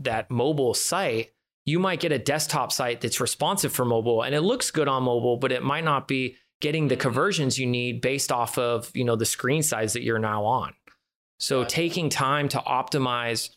[0.00, 1.32] that mobile site,
[1.66, 5.04] you might get a desktop site that's responsive for mobile and it looks good on
[5.04, 9.04] mobile, but it might not be getting the conversions you need based off of you
[9.04, 10.72] know the screen size that you're now on.
[11.38, 13.50] So taking time to optimize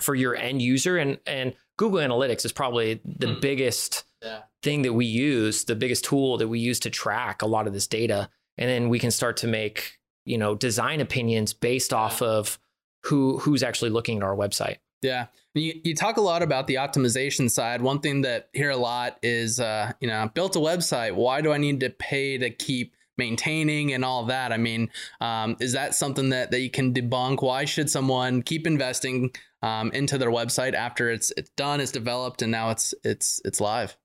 [0.00, 3.40] for your end user and and Google Analytics is probably the Hmm.
[3.40, 4.42] biggest Yeah.
[4.62, 7.72] thing that we use, the biggest tool that we use to track a lot of
[7.72, 8.28] this data.
[8.56, 12.58] And then we can start to make, you know, design opinions based off of
[13.04, 14.76] who who's actually looking at our website.
[15.02, 15.26] Yeah.
[15.54, 17.82] You, you talk a lot about the optimization side.
[17.82, 21.14] One thing that I hear a lot is, uh, you know, built a website.
[21.14, 24.50] Why do I need to pay to keep maintaining and all that?
[24.52, 24.88] I mean,
[25.20, 27.42] um, is that something that, that you can debunk?
[27.42, 29.30] Why should someone keep investing
[29.64, 33.60] um, into their website after it's it's done, it's developed, and now it's it's it's
[33.60, 33.96] live?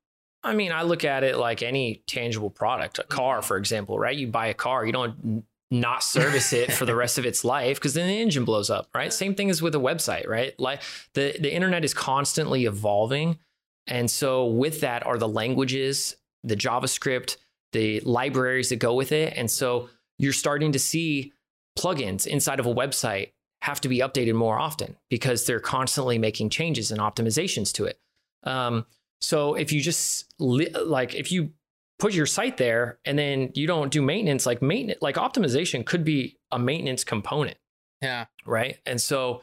[0.41, 4.15] I mean, I look at it like any tangible product, a car, for example, right?
[4.15, 7.77] You buy a car, you don't not service it for the rest of its life
[7.77, 9.11] because then the engine blows up, right?
[9.11, 10.57] Same thing as with a website, right?
[10.57, 10.81] Like
[11.13, 13.37] the, the internet is constantly evolving.
[13.85, 17.37] And so with that are the languages, the JavaScript,
[17.73, 19.33] the libraries that go with it.
[19.35, 21.33] And so you're starting to see
[21.77, 26.49] plugins inside of a website have to be updated more often because they're constantly making
[26.49, 27.99] changes and optimizations to it.
[28.43, 28.85] Um,
[29.21, 31.51] so if you just li- like if you
[31.99, 36.05] put your site there and then you don't do maintenance, like maintenance, like optimization could
[36.05, 37.57] be a maintenance component,
[38.01, 38.25] Yeah.
[38.45, 38.77] right?
[38.85, 39.41] And so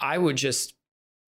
[0.00, 0.74] I would just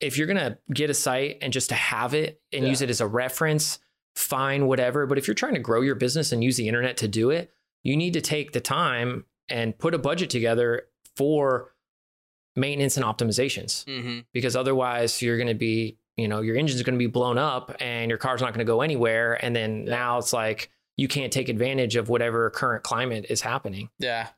[0.00, 2.70] if you're gonna get a site and just to have it and Yeah.
[2.70, 3.78] use it as a reference,
[4.14, 5.06] fine, whatever.
[5.06, 7.50] But if you're trying to grow your business and use the internet to do it,
[7.82, 11.72] you need to take the time and put a budget together for
[12.56, 14.20] maintenance and optimizations Mm-hmm.
[14.32, 17.74] because otherwise you're going to be you know, your engine's going to be blown up
[17.80, 19.34] and your car's not going to go anywhere.
[19.44, 23.90] And then now it's like you can't take advantage of whatever current climate is happening.
[23.98, 24.28] Yeah.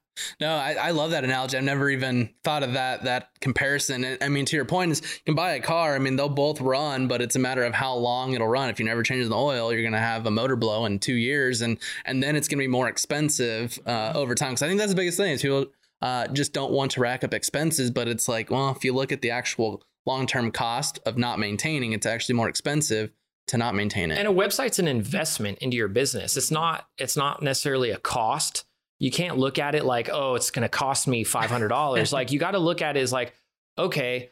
[0.41, 1.59] No, I, I love that analogy.
[1.59, 4.17] I've never even thought of that that comparison.
[4.23, 5.95] I mean, to your point, is you can buy a car.
[5.95, 8.71] I mean, they'll both run, but it's a matter of how long it'll run.
[8.71, 11.13] If you never change the oil, you're going to have a motor blow in two
[11.13, 14.53] years, and and then it's going to be more expensive uh, over time.
[14.53, 15.67] Because I think that's the biggest thing is people
[16.03, 17.91] uh, just don't want to rack up expenses.
[17.91, 21.39] But it's like, well, if you look at the actual long term cost of not
[21.39, 23.11] maintaining, it's actually more expensive
[23.49, 24.19] to not maintain it.
[24.19, 26.37] And a website's an investment into your business.
[26.37, 28.65] It's not it's not necessarily a cost
[28.99, 32.13] you can't look at it like, oh, it's going to cost me $500.
[32.13, 33.35] like you got to look at it as like,
[33.79, 34.31] okay,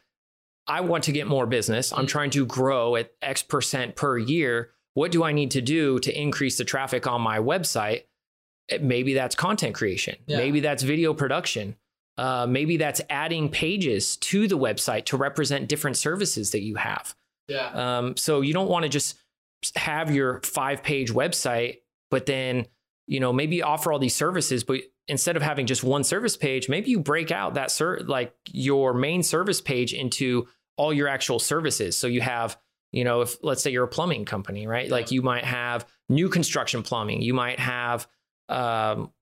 [0.66, 1.92] I want to get more business.
[1.92, 4.70] I'm trying to grow at X percent per year.
[4.94, 8.04] What do I need to do to increase the traffic on my website?
[8.80, 10.16] Maybe that's content creation.
[10.26, 10.38] Yeah.
[10.38, 11.76] Maybe that's video production.
[12.16, 17.14] Uh, maybe that's adding pages to the website to represent different services that you have.
[17.48, 17.98] Yeah.
[17.98, 19.16] Um, so you don't want to just
[19.76, 21.78] have your five page website,
[22.10, 22.66] but then
[23.06, 26.68] you know, maybe offer all these services, but instead of having just one service page,
[26.68, 31.38] maybe you break out that ser- like your main service page into all your actual
[31.38, 31.96] services.
[31.96, 32.58] So you have,
[32.92, 34.88] you know, if let's say you're a plumbing company, right?
[34.88, 38.08] Like you might have new construction plumbing, you might have,
[38.48, 39.12] um,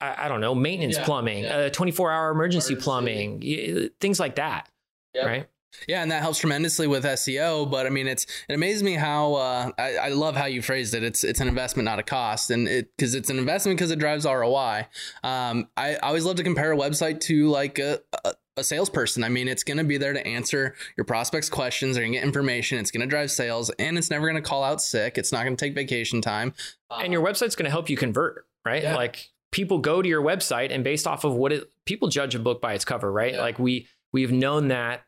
[0.00, 1.56] I, I don't know, maintenance yeah, plumbing, yeah.
[1.56, 2.84] Uh, 24 hour emergency, emergency.
[2.84, 4.68] plumbing, things like that,
[5.14, 5.26] yep.
[5.26, 5.48] right?
[5.88, 7.70] Yeah, and that helps tremendously with SEO.
[7.70, 10.94] But I mean, it's it amazes me how uh, I, I love how you phrased
[10.94, 11.02] it.
[11.02, 13.98] It's it's an investment, not a cost, and it because it's an investment because it
[13.98, 14.86] drives ROI.
[15.24, 19.24] Um, I, I always love to compare a website to like a, a a salesperson.
[19.24, 21.96] I mean, it's going to be there to answer your prospects' questions.
[21.96, 22.78] They're going to get information.
[22.78, 25.16] It's going to drive sales, and it's never going to call out sick.
[25.16, 26.52] It's not going to take vacation time.
[26.90, 28.82] And your website's going to help you convert, right?
[28.82, 28.96] Yeah.
[28.96, 32.38] Like people go to your website, and based off of what it, people judge a
[32.38, 33.34] book by its cover, right?
[33.34, 33.40] Yeah.
[33.40, 35.04] Like we we've known that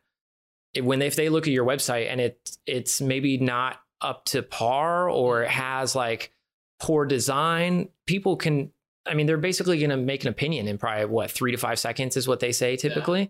[0.81, 4.43] when they, if they look at your website and it it's maybe not up to
[4.43, 5.61] par or it mm-hmm.
[5.61, 6.31] has like
[6.79, 8.71] poor design, people can.
[9.07, 11.77] I mean, they're basically going to make an opinion in probably what three to five
[11.77, 13.21] seconds is what they say typically.
[13.21, 13.27] Yeah.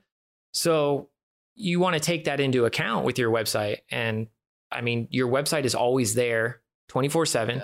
[0.54, 1.10] So
[1.54, 3.80] you want to take that into account with your website.
[3.90, 4.28] And
[4.72, 7.30] I mean, your website is always there 24 yeah.
[7.30, 7.64] 7,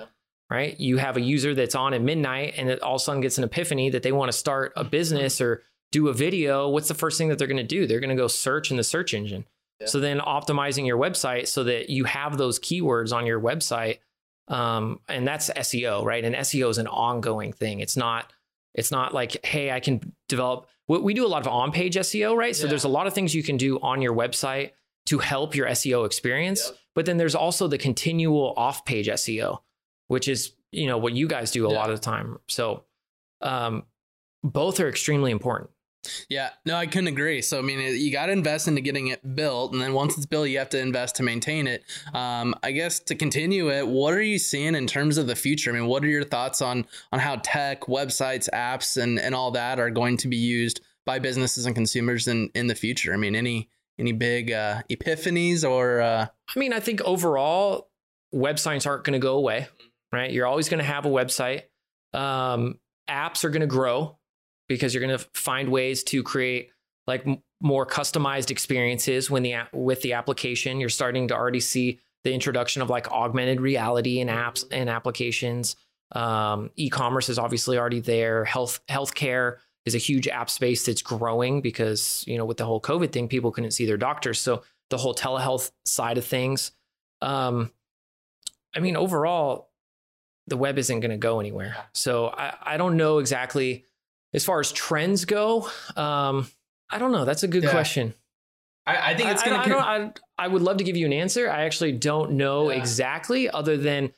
[0.51, 0.77] right?
[0.79, 3.37] You have a user that's on at midnight and it all of a sudden gets
[3.37, 6.69] an epiphany that they want to start a business or do a video.
[6.69, 7.87] What's the first thing that they're going to do?
[7.87, 9.45] They're going to go search in the search engine.
[9.85, 13.97] So then optimizing your website so that you have those keywords on your website.
[14.47, 16.23] Um, and that's SEO, right?
[16.23, 17.79] And SEO is an ongoing thing.
[17.79, 18.31] It's not,
[18.75, 20.67] it's not like, hey, I can develop
[20.99, 22.55] we do a lot of on-page SEO, right?
[22.55, 24.71] So there's a lot of things you can do on your website
[25.05, 26.71] to help your SEO experience.
[26.95, 29.59] But then there's also the continual off-page SEO,
[30.11, 31.79] which is, you know, what you guys do a yeah.
[31.79, 32.37] lot of the time.
[32.49, 32.83] So
[33.39, 33.83] um,
[34.43, 35.69] both are extremely important.
[36.27, 37.41] Yeah, no, I couldn't agree.
[37.41, 39.71] So, I mean, you got to invest into getting it built.
[39.71, 41.85] And then once it's built, you have to invest to maintain it.
[42.13, 45.71] Um, I guess to continue it, what are you seeing in terms of the future?
[45.71, 49.51] I mean, what are your thoughts on, on how tech, websites, apps, and, and all
[49.51, 53.13] that are going to be used by businesses and consumers in, in the future?
[53.13, 56.01] I mean, any, any big uh, epiphanies or?
[56.01, 56.27] Uh...
[56.53, 57.87] I mean, I think overall,
[58.33, 59.67] websites aren't going to go away,
[60.11, 60.31] right?
[60.31, 61.63] You're always going to have a website.
[62.13, 64.17] Um, apps are going to grow
[64.67, 66.69] because you're going to find ways to create
[67.07, 71.99] like m- more customized experiences when the with the application you're starting to already see
[72.23, 75.75] the introduction of like augmented reality in apps and applications
[76.13, 81.61] um, e-commerce is obviously already there health healthcare is a huge app space that's growing
[81.61, 84.97] because you know with the whole covid thing people couldn't see their doctors so the
[84.97, 86.71] whole telehealth side of things
[87.21, 87.71] um,
[88.75, 89.70] i mean overall
[90.47, 93.85] the web isn't going to go anywhere so I, I don't know exactly
[94.33, 96.49] as far as trends go, um,
[96.89, 97.25] I don't know.
[97.25, 97.71] That's a good yeah.
[97.71, 98.13] question.
[98.85, 99.77] I, I, think it's going to.
[99.77, 101.49] I, I, I, would love to give you an answer.
[101.49, 102.77] I actually don't know yeah.
[102.77, 104.11] exactly, other than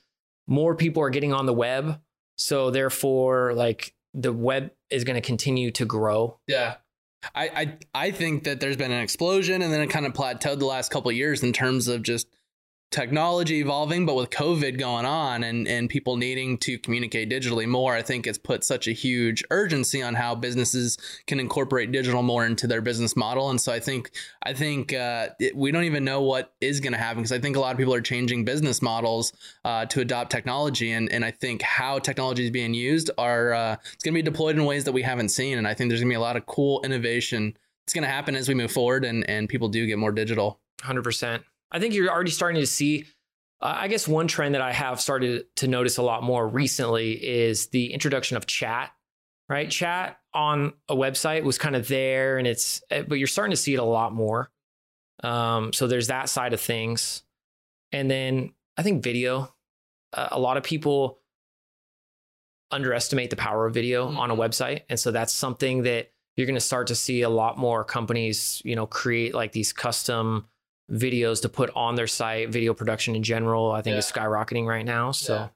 [0.47, 1.99] more people are getting on the web,
[2.37, 6.39] so therefore, like the web is going to continue to grow.
[6.47, 6.75] Yeah.
[7.35, 10.59] I, I I think that there's been an explosion and then it kind of plateaued
[10.59, 12.27] the last couple years in terms of just
[12.93, 17.95] technology evolving, but with COVID going on and, and people needing to communicate digitally more,
[17.95, 22.45] I think it's put such a huge urgency on how businesses can incorporate digital more
[22.45, 23.49] into their business model.
[23.49, 24.11] And so I think
[24.43, 27.39] I think uh, it, we don't even know what is going to happen because I
[27.39, 29.33] think a lot of people are changing business models
[29.65, 33.75] uh, to adopt technology, and and I think how technology is being used are uh,
[33.93, 35.99] it's going to be deployed in ways that we haven't seen, and I think there's
[36.01, 37.57] going to be a lot of cool innovation.
[37.85, 40.59] It's going to happen as we move forward, and and people do get more digital.
[40.83, 41.43] Hundred percent.
[41.73, 43.05] I think you're already starting to see.
[43.59, 47.13] Uh, I guess one trend that I have started to notice a lot more recently
[47.13, 48.91] is the introduction of chat.
[49.49, 53.51] Right, chat on a website was kind of there, and it's eh, but you're starting
[53.51, 54.49] to see it a lot more.
[55.21, 57.23] Um, so there's that side of things.
[57.91, 59.53] And then I think video.
[60.13, 61.19] Uh, a lot of people
[62.71, 64.17] underestimate the power of video mm-hmm.
[64.17, 67.29] on a website, and so that's something that you're going to start to see a
[67.29, 70.47] lot more companies, you know, create like these custom
[70.91, 72.49] videos to put on their site.
[72.49, 73.99] Video production in general, I think, yeah.
[73.99, 75.11] is skyrocketing right now.
[75.11, 75.35] So.
[75.35, 75.47] Yeah.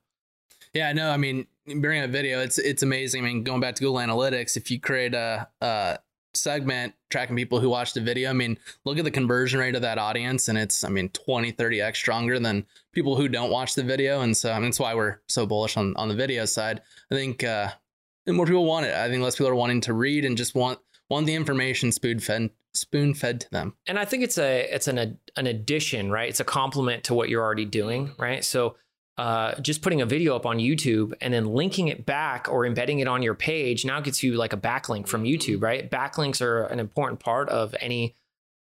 [0.74, 3.24] Yeah, no, I mean, bringing a video, it's it's amazing.
[3.24, 5.98] I mean, going back to Google Analytics, if you create a, a
[6.34, 9.82] segment tracking people who watch the video, I mean, look at the conversion rate of
[9.82, 13.84] that audience, and it's, I mean, 20, 30x stronger than people who don't watch the
[13.84, 14.22] video.
[14.22, 16.82] And so, I mean, that's why we're so bullish on, on the video side.
[17.12, 17.70] I think uh,
[18.28, 18.94] more people want it.
[18.94, 22.20] I think less people are wanting to read and just want want the information spoon
[22.20, 23.76] fed spoon fed to them.
[23.88, 26.30] And I think it's a it's an an addition, right?
[26.30, 28.44] It's a complement to what you're already doing, right?
[28.44, 28.76] So
[29.18, 33.00] uh, just putting a video up on YouTube and then linking it back or embedding
[33.00, 35.90] it on your page now gets you like a backlink from YouTube, right?
[35.90, 38.16] Backlinks are an important part of any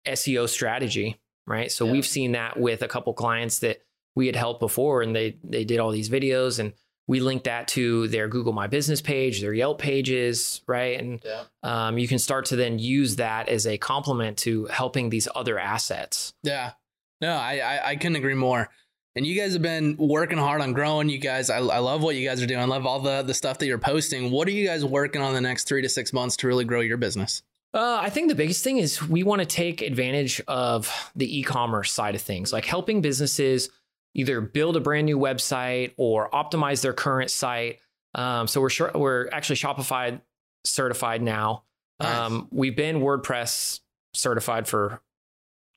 [0.08, 1.70] SEO strategy, right?
[1.70, 1.92] So yeah.
[1.92, 3.82] we've seen that with a couple clients that
[4.16, 6.74] we had helped before and they they did all these videos and
[7.08, 11.00] we link that to their Google My Business page, their Yelp pages, right?
[11.00, 11.44] And yeah.
[11.64, 15.58] um, you can start to then use that as a complement to helping these other
[15.58, 16.34] assets.
[16.44, 16.72] Yeah.
[17.22, 18.70] No, I, I, I couldn't agree more
[19.18, 21.10] and you guys have been working hard on growing.
[21.10, 22.62] You guys, I, I love what you guys are doing.
[22.62, 24.30] I love all the the stuff that you're posting.
[24.30, 26.82] What are you guys working on the next three to six months to really grow
[26.82, 27.42] your business?
[27.74, 31.92] Uh, I think the biggest thing is we want to take advantage of the e-commerce
[31.92, 33.70] side of things, like helping businesses
[34.18, 37.80] either build a brand new website or optimize their current site.
[38.16, 40.20] Um, so we're sure, we're actually Shopify
[40.66, 41.64] certified now.
[42.02, 42.18] Nice.
[42.18, 43.80] Um, we've been WordPress
[44.14, 45.02] certified for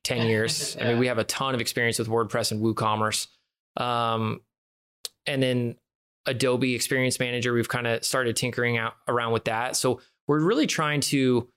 [0.03, 0.75] 10 years.
[0.75, 0.83] yeah.
[0.83, 3.27] I mean, we have a ton of experience with WordPress and WooCommerce.
[3.77, 4.41] Um,
[5.27, 5.75] and then
[6.25, 9.75] Adobe Experience Manager, we've kind of started tinkering out around with that.
[9.75, 11.47] So we're really trying to.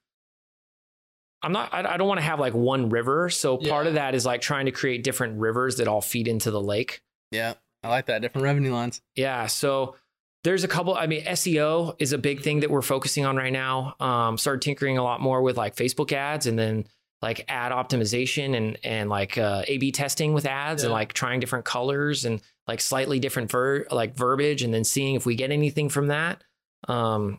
[1.45, 1.73] I'm not.
[1.73, 3.31] I, I don't want to have like one river.
[3.31, 3.71] So yeah.
[3.71, 6.61] part of that is like trying to create different rivers that all feed into the
[6.61, 7.03] lake.
[7.31, 8.23] Yeah, I like that.
[8.23, 9.03] Different revenue lines.
[9.15, 9.47] Yeah.
[9.47, 9.97] So
[10.43, 10.95] there's a couple.
[10.95, 13.95] I mean, SEO is a big thing that we're focusing on right now.
[14.01, 16.87] Um, started tinkering a lot more with like Facebook ads, and then
[17.21, 20.87] like ad optimization and and like uh, A/B testing with ads yeah.
[20.87, 25.15] and like trying different colors and like slightly different ver- like verbiage and then seeing
[25.15, 26.43] if we get anything from that.
[26.89, 27.39] Um,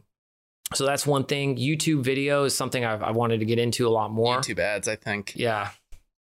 [0.74, 1.58] so that's one thing.
[1.58, 4.38] YouTube video is something I've, I wanted to get into a lot more.
[4.38, 5.34] YouTube ads, I think.
[5.36, 5.70] Yeah.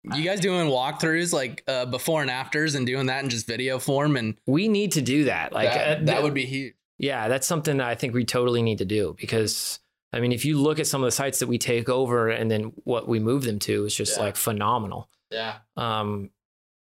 [0.03, 3.77] You guys doing walkthroughs like uh, before and afters and doing that in just video
[3.77, 5.53] form and we need to do that.
[5.53, 6.73] Like that, uh, that would be huge.
[6.97, 9.79] Yeah, that's something that I think we totally need to do because
[10.13, 12.49] I mean, if you look at some of the sites that we take over and
[12.49, 14.23] then what we move them to, it's just yeah.
[14.23, 15.09] like phenomenal.
[15.29, 15.57] Yeah.
[15.77, 16.31] Um,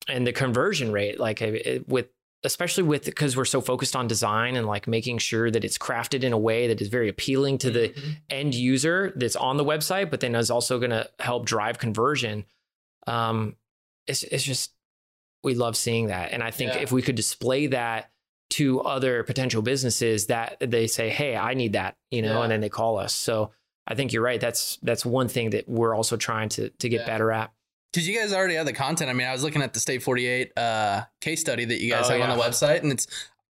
[0.09, 2.09] and the conversion rate, like it, with,
[2.45, 6.23] especially with, because we're so focused on design and like making sure that it's crafted
[6.23, 8.11] in a way that is very appealing to the mm-hmm.
[8.31, 12.45] end user that's on the website, but then is also going to help drive conversion.
[13.07, 13.57] Um,
[14.07, 14.73] it's, it's just,
[15.43, 16.33] we love seeing that.
[16.33, 16.81] And I think yeah.
[16.81, 18.11] if we could display that
[18.49, 22.43] to other potential businesses that they say, "Hey, I need that," you know, yeah.
[22.43, 23.13] and then they call us.
[23.13, 23.51] So
[23.87, 24.41] I think you're right.
[24.41, 27.07] That's that's one thing that we're also trying to to get yeah.
[27.07, 27.53] better at.
[27.93, 29.11] Because you guys already have the content.
[29.11, 32.07] I mean, I was looking at the State 48 uh, case study that you guys
[32.07, 32.31] oh, have yeah.
[32.31, 33.07] on the website, and it's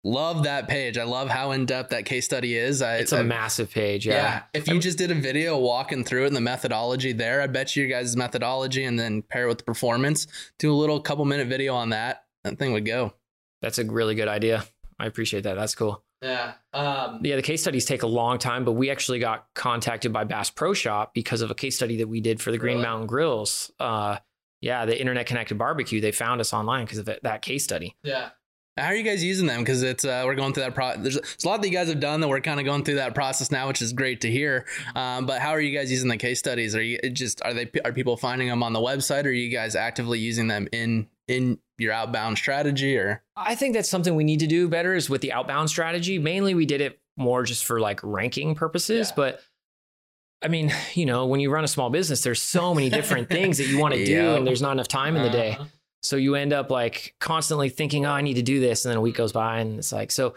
[0.07, 0.97] love that page.
[0.99, 2.81] I love how in depth that case study is.
[2.81, 4.07] I, it's a I, massive page.
[4.07, 4.15] Yeah.
[4.15, 4.43] yeah.
[4.55, 7.75] If you just did a video walking through it and the methodology there, I bet
[7.77, 10.27] you guys' methodology and then pair it with the performance,
[10.59, 12.25] do a little couple minute video on that.
[12.45, 13.15] That thing would go.
[13.61, 14.65] That's a really good idea.
[14.99, 15.55] I appreciate that.
[15.55, 16.03] That's cool.
[16.23, 16.55] Yeah.
[16.73, 20.25] Um, yeah, the case studies take a long time, but we actually got contacted by
[20.25, 22.87] Bass Pro Shop because of a case study that we did for the Green really?
[22.87, 23.71] Mountain Grills.
[23.79, 24.19] Uh,
[24.61, 26.01] yeah, the internet connected barbecue.
[26.01, 27.97] They found us online because of it, that case study.
[28.03, 28.31] Yeah.
[28.79, 29.61] How are you guys using them?
[29.61, 31.03] Because it's uh, we're going through that process.
[31.03, 32.97] There's, there's, a lot that you guys have done that we're kind of going through
[32.97, 34.67] that process now, which is great to hear.
[34.95, 36.77] Um, but how are you guys using the case studies?
[36.77, 39.25] Are you just are they are people finding them on the website?
[39.25, 42.97] Or are you guys actively using them in in your outbound strategy?
[42.97, 46.19] Or I think that's something we need to do better is with the outbound strategy.
[46.19, 49.15] Mainly, we did it more just for like ranking purposes, yeah.
[49.17, 49.41] but
[50.43, 53.59] I mean, you know, when you run a small business, there's so many different things
[53.59, 55.53] that you want to do, and there's not enough time in the day.
[55.53, 55.65] Uh-huh.
[56.03, 58.85] So you end up like constantly thinking, oh, I need to do this.
[58.85, 60.37] And then a week goes by and it's like, so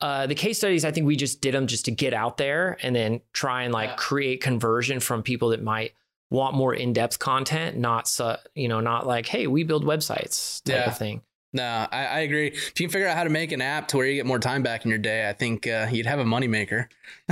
[0.00, 2.78] uh, the case studies, I think we just did them just to get out there
[2.82, 3.96] and then try and like yeah.
[3.96, 5.92] create conversion from people that might
[6.30, 10.76] want more in-depth content, not, su- you know, not like, Hey, we build websites type
[10.76, 10.90] yeah.
[10.90, 11.22] of thing.
[11.52, 12.46] No, I, I, agree.
[12.46, 14.38] If you can figure out how to make an app to where you get more
[14.38, 16.86] time back in your day, I think uh, you'd have a moneymaker.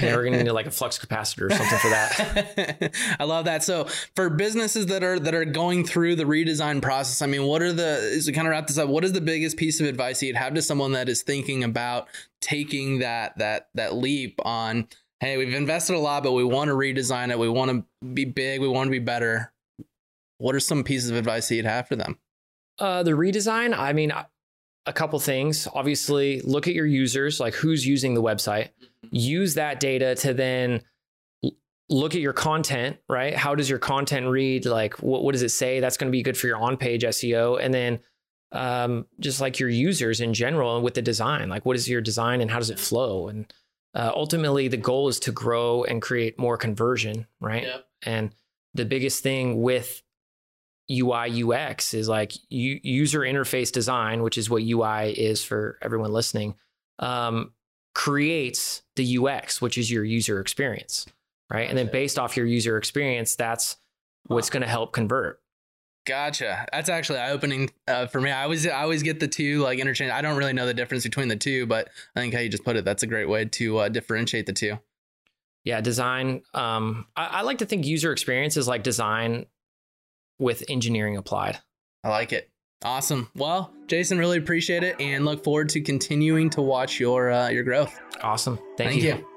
[0.00, 2.92] yeah, we're gonna need like a flux capacitor or something for that.
[3.20, 3.62] I love that.
[3.62, 3.86] So
[4.16, 7.72] for businesses that are that are going through the redesign process, I mean, what are
[7.72, 8.88] the is to kind of wrap this up?
[8.88, 12.08] What is the biggest piece of advice you'd have to someone that is thinking about
[12.40, 14.88] taking that that that leap on?
[15.20, 17.38] Hey, we've invested a lot, but we want to redesign it.
[17.38, 18.60] We want to be big.
[18.60, 19.52] We want to be better.
[20.38, 22.18] What are some pieces of advice that you'd have for them?
[22.78, 24.12] Uh, the redesign, I mean,
[24.86, 25.68] a couple things.
[25.74, 28.70] Obviously, look at your users, like who's using the website.
[29.10, 30.80] Use that data to then
[31.90, 33.34] look at your content, right?
[33.34, 34.64] How does your content read?
[34.64, 35.80] Like, what, what does it say?
[35.80, 37.62] That's going to be good for your on page SEO.
[37.62, 38.00] And then
[38.52, 42.40] um, just like your users in general with the design, like what is your design
[42.40, 43.28] and how does it flow?
[43.28, 43.52] And
[43.94, 47.64] uh, ultimately, the goal is to grow and create more conversion, right?
[48.02, 48.34] And
[48.74, 50.02] the biggest thing with
[50.90, 56.12] UI UX is like u- user interface design, which is what UI is for everyone
[56.12, 56.54] listening,
[56.98, 57.52] um,
[57.94, 61.06] creates the UX, which is your user experience,
[61.50, 61.68] right?
[61.68, 63.76] And then based off your user experience, that's
[64.26, 65.40] what's going to help convert.
[66.10, 66.66] Gotcha.
[66.72, 68.32] That's actually eye opening uh, for me.
[68.32, 70.10] I always I always get the two like interchange.
[70.10, 72.64] I don't really know the difference between the two, but I think how you just
[72.64, 74.80] put it, that's a great way to uh, differentiate the two.
[75.62, 76.42] Yeah, design.
[76.52, 79.46] Um, I, I like to think user experience is like design
[80.40, 81.60] with engineering applied.
[82.02, 82.50] I like it.
[82.82, 83.30] Awesome.
[83.36, 87.62] Well, Jason, really appreciate it and look forward to continuing to watch your uh, your
[87.62, 87.96] growth.
[88.20, 88.56] Awesome.
[88.76, 89.14] Thank, Thank you.
[89.14, 89.29] you.